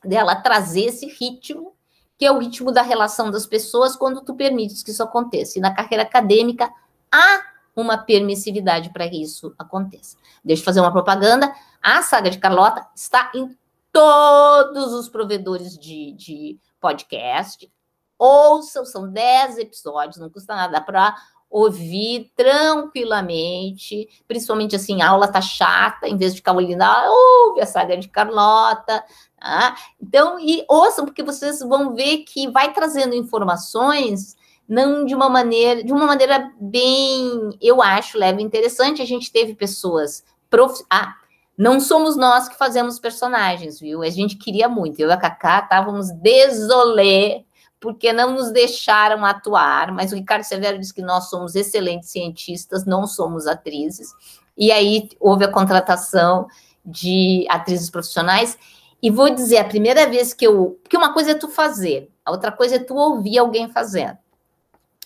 dela 0.08 0.36
trazer 0.36 0.86
esse 0.86 1.06
ritmo, 1.06 1.74
que 2.18 2.26
é 2.26 2.32
o 2.32 2.40
ritmo 2.40 2.72
da 2.72 2.82
relação 2.82 3.30
das 3.30 3.46
pessoas 3.46 3.96
quando 3.96 4.22
tu 4.22 4.34
permites 4.34 4.82
que 4.82 4.92
isso 4.92 5.04
aconteça. 5.04 5.58
E 5.58 5.62
na 5.62 5.74
carreira 5.74 6.04
acadêmica 6.04 6.72
há 7.12 7.42
uma 7.76 7.98
permissividade 7.98 8.90
para 8.90 9.08
que 9.08 9.22
isso 9.22 9.54
aconteça. 9.58 10.18
Deixa 10.44 10.62
eu 10.62 10.66
fazer 10.66 10.80
uma 10.80 10.92
propaganda. 10.92 11.54
A 11.82 12.02
saga 12.02 12.30
de 12.30 12.40
Carlota 12.40 12.88
está 12.96 13.32
em 13.36 13.56
todos 13.92 14.94
os 14.94 15.08
provedores 15.08 15.78
de, 15.78 16.12
de 16.14 16.60
podcast. 16.80 17.72
Ouçam, 18.18 18.84
são 18.84 19.12
10 19.12 19.60
episódios, 19.60 20.18
não 20.18 20.30
custa 20.30 20.56
nada 20.56 20.82
para 20.82 21.16
ouvir 21.50 22.32
tranquilamente, 22.36 24.08
principalmente 24.28 24.76
assim, 24.76 25.02
a 25.02 25.10
aula 25.10 25.28
tá 25.28 25.42
chata, 25.42 26.08
em 26.08 26.18
vez 26.18 26.34
de 26.34 26.40
ficar 26.40 26.54
olhando, 26.54 26.82
ah, 26.82 27.06
ouve 27.10 27.62
a 27.62 27.66
saga 27.66 27.98
de 27.98 28.10
Carlota, 28.10 29.04
tá? 29.40 29.76
Então, 30.02 30.40
e 30.40 30.66
ouçam, 30.70 31.06
porque 31.06 31.24
vocês 31.24 31.60
vão 31.60 31.96
ver 31.96 32.20
que 32.20 32.50
vai 32.50 32.74
trazendo 32.74 33.16
informações 33.16 34.36
não 34.68 35.06
de 35.06 35.16
uma 35.16 35.30
maneira, 35.30 35.84
de 35.84 35.94
uma 35.94 36.06
maneira 36.06 36.52
bem, 36.60 37.58
eu 37.62 37.82
acho, 37.82 38.18
leve 38.18 38.44
interessante. 38.44 39.02
A 39.02 39.06
gente 39.06 39.32
teve 39.32 39.56
pessoas 39.56 40.24
prof... 40.50 40.84
ah, 40.90 41.16
não 41.58 41.80
somos 41.80 42.16
nós 42.16 42.48
que 42.50 42.58
fazemos 42.58 43.00
personagens, 43.00 43.80
viu? 43.80 44.04
A 44.04 44.10
gente 44.10 44.36
queria 44.36 44.68
muito. 44.68 45.00
Eu 45.00 45.10
e 45.10 45.12
a 45.12 45.18
Cacá 45.18 45.60
estávamos 45.60 46.12
desolé 46.12 47.46
porque 47.80 48.12
não 48.12 48.32
nos 48.32 48.52
deixaram 48.52 49.24
atuar, 49.24 49.92
mas 49.92 50.12
o 50.12 50.16
Ricardo 50.16 50.44
Severo 50.44 50.80
disse 50.80 50.94
que 50.94 51.02
nós 51.02 51.30
somos 51.30 51.56
excelentes 51.56 52.10
cientistas, 52.10 52.86
não 52.86 53.06
somos 53.06 53.46
atrizes. 53.46 54.10
E 54.58 54.72
aí 54.72 55.10
houve 55.20 55.46
a 55.46 55.52
contratação 55.52 56.48
de 56.84 57.46
atrizes 57.50 57.90
profissionais. 57.90 58.58
E 59.02 59.12
vou 59.12 59.30
dizer, 59.30 59.58
a 59.58 59.66
primeira 59.66 60.08
vez 60.10 60.34
que 60.34 60.48
eu. 60.48 60.80
Porque 60.82 60.98
uma 60.98 61.14
coisa 61.14 61.32
é 61.32 61.36
tu 61.36 61.48
fazer, 61.48 62.10
a 62.26 62.32
outra 62.32 62.52
coisa 62.52 62.78
é 62.78 62.80
tu 62.80 62.96
ouvir 62.96 63.38
alguém 63.38 63.70
fazendo. 63.70 64.18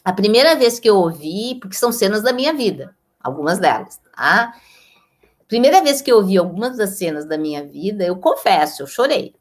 A 0.04 0.14
primeira 0.14 0.56
vez 0.56 0.80
que 0.80 0.90
eu 0.90 0.98
ouvi, 0.98 1.58
porque 1.60 1.76
são 1.76 1.92
cenas 1.92 2.24
da 2.24 2.32
minha 2.32 2.54
vida, 2.54 2.96
algumas 3.20 3.60
delas, 3.60 4.00
tá? 4.16 4.54
Primeira 5.48 5.84
vez 5.84 6.02
que 6.02 6.12
eu 6.12 6.18
ouvi 6.18 6.38
algumas 6.38 6.78
das 6.78 6.92
cenas 6.92 7.26
da 7.26 7.38
minha 7.38 7.64
vida, 7.64 8.06
eu 8.06 8.16
confesso, 8.16 8.82
eu 8.82 8.88
chorei. 8.88 9.36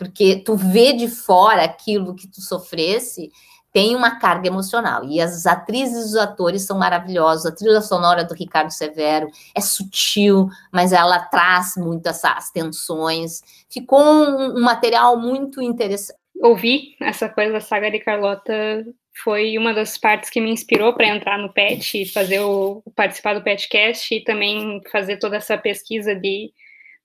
Porque 0.00 0.42
tu 0.42 0.56
vê 0.56 0.94
de 0.94 1.08
fora 1.08 1.62
aquilo 1.62 2.14
que 2.14 2.26
tu 2.26 2.40
sofresse, 2.40 3.30
tem 3.70 3.94
uma 3.94 4.18
carga 4.18 4.48
emocional. 4.48 5.04
E 5.04 5.20
as 5.20 5.44
atrizes 5.44 6.06
e 6.06 6.08
os 6.08 6.16
atores 6.16 6.62
são 6.62 6.78
maravilhosos. 6.78 7.44
A 7.44 7.54
trilha 7.54 7.82
sonora 7.82 8.24
do 8.24 8.32
Ricardo 8.32 8.70
Severo 8.70 9.28
é 9.54 9.60
sutil, 9.60 10.48
mas 10.72 10.94
ela 10.94 11.18
traz 11.18 11.74
muito 11.76 12.06
essas 12.06 12.50
tensões. 12.50 13.42
Ficou 13.68 14.00
um, 14.00 14.56
um 14.56 14.62
material 14.62 15.18
muito 15.18 15.60
interessante. 15.60 16.18
Ouvi 16.42 16.96
essa 16.98 17.28
coisa 17.28 17.52
da 17.52 17.60
saga 17.60 17.90
de 17.90 17.98
Carlota 17.98 18.86
foi 19.22 19.58
uma 19.58 19.74
das 19.74 19.98
partes 19.98 20.30
que 20.30 20.40
me 20.40 20.50
inspirou 20.50 20.94
para 20.94 21.08
entrar 21.08 21.36
no 21.36 21.52
PET, 21.52 22.06
fazer 22.06 22.40
o 22.40 22.82
participar 22.96 23.34
do 23.34 23.42
PETcast 23.42 24.14
e 24.14 24.24
também 24.24 24.80
fazer 24.90 25.18
toda 25.18 25.36
essa 25.36 25.58
pesquisa 25.58 26.14
de 26.14 26.50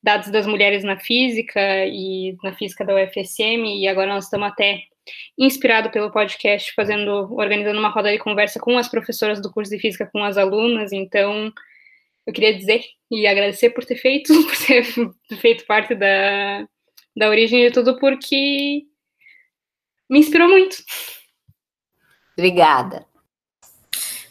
dados 0.06 0.30
das 0.30 0.46
mulheres 0.46 0.84
na 0.84 1.00
física 1.00 1.60
e 1.88 2.38
na 2.44 2.54
física 2.54 2.86
da 2.86 2.94
UFSM 2.94 3.65
e 3.65 3.88
agora 3.88 4.13
nós 4.13 4.26
estamos 4.26 4.48
até 4.48 4.84
inspirado 5.36 5.89
pelo 5.89 6.12
podcast 6.12 6.72
fazendo 6.76 7.34
organizando 7.34 7.80
uma 7.80 7.89
roda 7.89 8.12
de 8.12 8.20
conversa 8.20 8.60
com 8.60 8.78
as 8.78 8.88
professoras 8.88 9.41
do 9.41 9.52
curso 9.52 9.72
de 9.72 9.80
física 9.80 10.08
com 10.13 10.24
as 10.24 10.38
alunas, 10.38 10.94
então 10.94 11.52
eu 12.28 12.32
queria 12.32 12.56
dizer 12.56 12.84
e 13.10 13.26
agradecer 13.26 13.72
por 13.72 13.84
ter 13.84 13.96
feito, 13.96 14.32
por 14.46 14.58
ter 14.68 15.38
feito 15.38 15.65
parte 15.65 15.96
da, 15.96 16.68
da 17.18 17.28
origem 17.28 17.65
de 17.65 17.72
tudo, 17.72 17.98
porque 18.00 18.84
me 20.08 20.20
inspirou 20.20 20.48
muito. 20.48 20.78
Obrigada. 22.38 23.08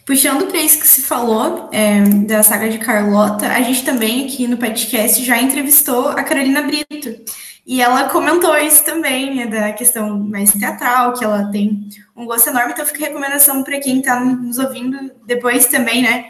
Puxando 0.05 0.47
para 0.49 0.59
isso 0.59 0.79
que 0.79 0.87
se 0.87 1.03
falou 1.03 1.71
é, 1.73 2.03
da 2.27 2.43
saga 2.43 2.69
de 2.69 2.77
Carlota, 2.79 3.49
a 3.49 3.63
gente 3.63 3.85
também 3.85 4.27
aqui 4.27 4.47
no 4.47 4.59
podcast 4.59 5.25
já 5.25 5.41
entrevistou 5.41 6.09
a 6.09 6.23
Carolina 6.23 6.61
Brito. 6.61 7.25
E 7.67 7.81
ela 7.81 8.11
comentou 8.11 8.55
isso 8.59 8.85
também, 8.85 9.35
né, 9.35 9.47
da 9.47 9.73
questão 9.73 10.19
mais 10.19 10.53
teatral, 10.53 11.15
que 11.15 11.25
ela 11.25 11.51
tem 11.51 11.89
um 12.15 12.27
gosto 12.27 12.51
enorme. 12.51 12.73
Então 12.73 12.85
fica 12.85 13.03
a 13.05 13.09
recomendação 13.09 13.63
para 13.65 13.81
quem 13.81 14.01
está 14.01 14.21
nos 14.21 14.59
ouvindo 14.59 15.11
depois 15.25 15.67
também, 15.67 16.03
né, 16.03 16.27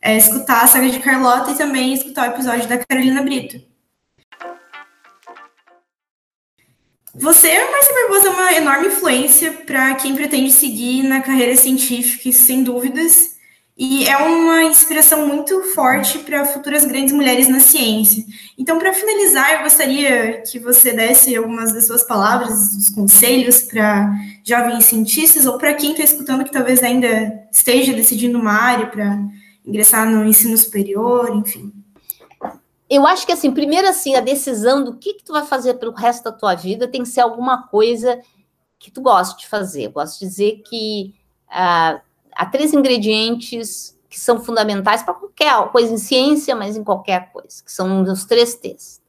é, 0.00 0.16
escutar 0.16 0.62
a 0.62 0.66
saga 0.68 0.88
de 0.88 1.00
Carlota 1.00 1.50
e 1.50 1.56
também 1.56 1.92
escutar 1.92 2.28
o 2.28 2.32
episódio 2.32 2.68
da 2.68 2.78
Carolina 2.78 3.22
Brito. 3.22 3.60
Você, 7.18 7.48
Marcia 7.70 7.94
Barbosa, 7.94 8.28
é 8.28 8.30
uma 8.30 8.52
enorme 8.52 8.86
influência 8.88 9.50
para 9.52 9.94
quem 9.94 10.14
pretende 10.14 10.52
seguir 10.52 11.02
na 11.02 11.22
carreira 11.22 11.56
científica, 11.56 12.30
sem 12.30 12.62
dúvidas, 12.62 13.36
e 13.76 14.06
é 14.06 14.16
uma 14.18 14.62
inspiração 14.64 15.26
muito 15.26 15.62
forte 15.74 16.18
para 16.18 16.44
futuras 16.44 16.84
grandes 16.84 17.14
mulheres 17.14 17.48
na 17.48 17.58
ciência. 17.58 18.22
Então, 18.58 18.78
para 18.78 18.92
finalizar, 18.92 19.54
eu 19.54 19.62
gostaria 19.62 20.42
que 20.42 20.58
você 20.58 20.92
desse 20.92 21.34
algumas 21.34 21.72
das 21.72 21.86
suas 21.86 22.02
palavras, 22.02 22.74
os 22.74 22.88
conselhos 22.90 23.62
para 23.62 24.10
jovens 24.44 24.84
cientistas 24.84 25.46
ou 25.46 25.56
para 25.58 25.74
quem 25.74 25.92
está 25.92 26.04
escutando 26.04 26.44
que 26.44 26.52
talvez 26.52 26.82
ainda 26.82 27.46
esteja 27.50 27.92
decidindo 27.92 28.38
uma 28.38 28.52
área 28.52 28.86
para 28.86 29.18
ingressar 29.66 30.08
no 30.08 30.26
ensino 30.26 30.56
superior, 30.56 31.34
enfim 31.34 31.72
eu 32.88 33.06
acho 33.06 33.26
que 33.26 33.32
assim, 33.32 33.52
primeiro 33.52 33.88
assim, 33.88 34.14
a 34.14 34.20
decisão 34.20 34.84
do 34.84 34.96
que, 34.96 35.14
que 35.14 35.24
tu 35.24 35.32
vai 35.32 35.44
fazer 35.44 35.74
pelo 35.74 35.92
resto 35.92 36.24
da 36.24 36.32
tua 36.32 36.54
vida 36.54 36.86
tem 36.86 37.02
que 37.02 37.08
ser 37.08 37.20
alguma 37.20 37.66
coisa 37.66 38.20
que 38.78 38.90
tu 38.90 39.00
gosta 39.00 39.36
de 39.36 39.46
fazer. 39.48 39.84
Eu 39.84 39.92
gosto 39.92 40.20
de 40.20 40.26
dizer 40.26 40.62
que 40.64 41.14
ah, 41.48 42.00
há 42.32 42.46
três 42.46 42.72
ingredientes 42.72 43.96
que 44.08 44.20
são 44.20 44.40
fundamentais 44.40 45.02
para 45.02 45.14
qualquer 45.14 45.68
coisa 45.70 45.92
em 45.92 45.98
ciência, 45.98 46.54
mas 46.54 46.76
em 46.76 46.84
qualquer 46.84 47.32
coisa, 47.32 47.62
que 47.62 47.72
são 47.72 48.02
os 48.02 48.24
três 48.24 48.54
T's. 48.54 49.02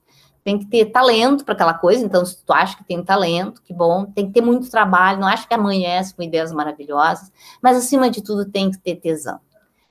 Tem 0.43 0.57
que 0.57 0.65
ter 0.65 0.85
talento 0.85 1.45
para 1.45 1.53
aquela 1.53 1.73
coisa, 1.73 2.03
então 2.03 2.25
se 2.25 2.43
tu 2.43 2.53
acha 2.53 2.77
que 2.77 2.83
tem 2.83 3.03
talento, 3.03 3.61
que 3.61 3.73
bom, 3.73 4.05
tem 4.05 4.27
que 4.27 4.33
ter 4.33 4.41
muito 4.41 4.69
trabalho, 4.71 5.19
não 5.19 5.27
acho 5.27 5.47
que 5.47 5.53
amanhece 5.53 6.15
com 6.15 6.23
ideias 6.23 6.51
maravilhosas, 6.51 7.31
mas 7.61 7.77
acima 7.77 8.09
de 8.09 8.23
tudo 8.23 8.49
tem 8.49 8.71
que 8.71 8.77
ter 8.77 8.95
tesão. 8.95 9.39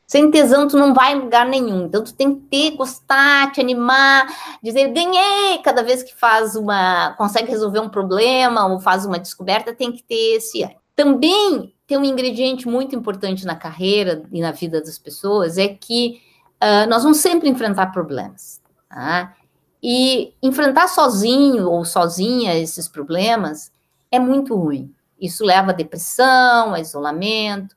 Sem 0.07 0.31
tesão, 0.31 0.69
tu 0.69 0.77
não 0.77 0.95
vai 0.95 1.15
em 1.15 1.21
lugar 1.21 1.45
nenhum. 1.47 1.87
Então, 1.87 2.05
tu 2.05 2.15
tem 2.15 2.35
que 2.35 2.43
ter, 2.43 2.77
gostar, 2.77 3.51
te 3.51 3.61
animar, 3.61 4.27
dizer, 4.63 4.93
ganhei 4.93 5.59
cada 5.65 5.83
vez 5.83 6.03
que 6.03 6.15
faz 6.15 6.55
uma, 6.55 7.15
consegue 7.19 7.51
resolver 7.51 7.81
um 7.81 7.89
problema 7.89 8.67
ou 8.67 8.79
faz 8.79 9.05
uma 9.05 9.19
descoberta, 9.19 9.75
tem 9.75 9.91
que 9.91 10.05
ter 10.05 10.37
esse 10.37 10.69
Também 10.95 11.75
tem 11.87 11.99
um 11.99 12.05
ingrediente 12.05 12.69
muito 12.69 12.95
importante 12.95 13.45
na 13.45 13.57
carreira 13.57 14.23
e 14.33 14.41
na 14.41 14.53
vida 14.53 14.81
das 14.81 14.99
pessoas, 14.99 15.59
é 15.59 15.69
que 15.69 16.21
uh, 16.63 16.89
nós 16.89 17.03
vamos 17.03 17.19
sempre 17.19 17.49
enfrentar 17.49 17.93
problemas. 17.93 18.61
Tá? 18.89 19.35
E 19.83 20.33
enfrentar 20.41 20.89
sozinho 20.89 21.69
ou 21.69 21.85
sozinha 21.85 22.57
esses 22.57 22.87
problemas 22.87 23.73
é 24.11 24.19
muito 24.21 24.55
ruim. 24.55 24.93
Isso 25.21 25.45
leva 25.45 25.71
a 25.71 25.75
depressão, 25.75 26.75
a 26.75 26.81
isolamento. 26.81 27.75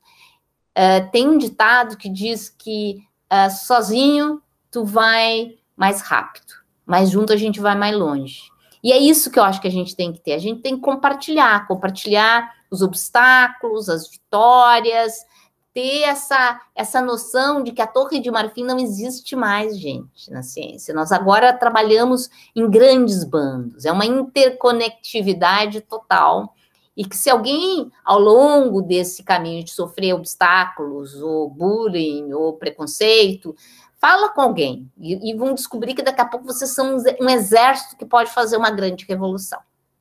Uh, 0.76 1.10
tem 1.10 1.28
um 1.28 1.38
ditado 1.38 1.96
que 1.96 2.08
diz 2.08 2.48
que 2.48 3.02
uh, 3.32 3.50
sozinho 3.50 4.40
tu 4.70 4.84
vai 4.84 5.56
mais 5.76 6.00
rápido, 6.00 6.54
mas 6.86 7.10
junto 7.10 7.32
a 7.32 7.36
gente 7.36 7.60
vai 7.60 7.76
mais 7.76 7.96
longe. 7.96 8.50
E 8.82 8.92
é 8.92 8.98
isso 8.98 9.30
que 9.30 9.38
eu 9.38 9.44
acho 9.44 9.60
que 9.60 9.68
a 9.68 9.72
gente 9.72 9.94
tem 9.94 10.12
que 10.12 10.20
ter. 10.20 10.32
A 10.32 10.38
gente 10.38 10.62
tem 10.62 10.76
que 10.76 10.82
compartilhar, 10.82 11.66
compartilhar 11.66 12.54
os 12.70 12.82
obstáculos, 12.82 13.88
as 13.88 14.08
vitórias, 14.08 15.24
ter 15.72 16.02
essa, 16.02 16.60
essa 16.74 17.00
noção 17.00 17.62
de 17.62 17.72
que 17.72 17.82
a 17.82 17.86
Torre 17.86 18.20
de 18.20 18.30
Marfim 18.30 18.64
não 18.64 18.78
existe 18.78 19.36
mais, 19.36 19.78
gente, 19.78 20.30
na 20.30 20.42
ciência. 20.42 20.94
Nós 20.94 21.12
agora 21.12 21.52
trabalhamos 21.52 22.28
em 22.54 22.68
grandes 22.68 23.22
bandos, 23.22 23.84
é 23.84 23.92
uma 23.92 24.06
interconectividade 24.06 25.80
total. 25.82 26.54
E 27.00 27.04
que 27.06 27.16
se 27.16 27.30
alguém, 27.30 27.90
ao 28.04 28.20
longo 28.20 28.82
desse 28.82 29.22
caminho 29.22 29.64
de 29.64 29.70
sofrer 29.70 30.12
obstáculos, 30.12 31.14
ou 31.14 31.48
bullying, 31.48 32.30
ou 32.34 32.58
preconceito, 32.58 33.56
fala 33.98 34.28
com 34.28 34.42
alguém 34.42 34.92
e, 35.00 35.30
e 35.30 35.34
vão 35.34 35.54
descobrir 35.54 35.94
que 35.94 36.02
daqui 36.02 36.20
a 36.20 36.26
pouco 36.26 36.44
vocês 36.44 36.72
são 36.72 36.98
um 37.18 37.30
exército 37.30 37.96
que 37.96 38.04
pode 38.04 38.30
fazer 38.30 38.58
uma 38.58 38.70
grande 38.70 39.06
revolução. 39.06 39.58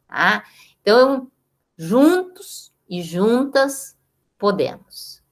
Tá? 0.09 0.43
Então, 0.81 1.31
juntos 1.77 2.73
e 2.89 3.01
juntas 3.01 3.97
podemos. 4.37 5.23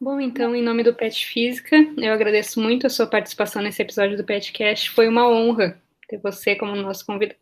Bom, 0.00 0.18
então, 0.18 0.52
em 0.56 0.64
nome 0.64 0.82
do 0.82 0.92
PET 0.92 1.26
Física, 1.26 1.76
eu 1.96 2.12
agradeço 2.12 2.60
muito 2.60 2.88
a 2.88 2.90
sua 2.90 3.06
participação 3.06 3.62
nesse 3.62 3.80
episódio 3.80 4.16
do 4.16 4.24
PetCast. 4.24 4.90
Foi 4.90 5.06
uma 5.06 5.28
honra 5.28 5.80
ter 6.08 6.18
você 6.18 6.56
como 6.56 6.74
nosso 6.74 7.06
convidado. 7.06 7.38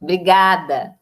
Obrigada. 0.00 0.98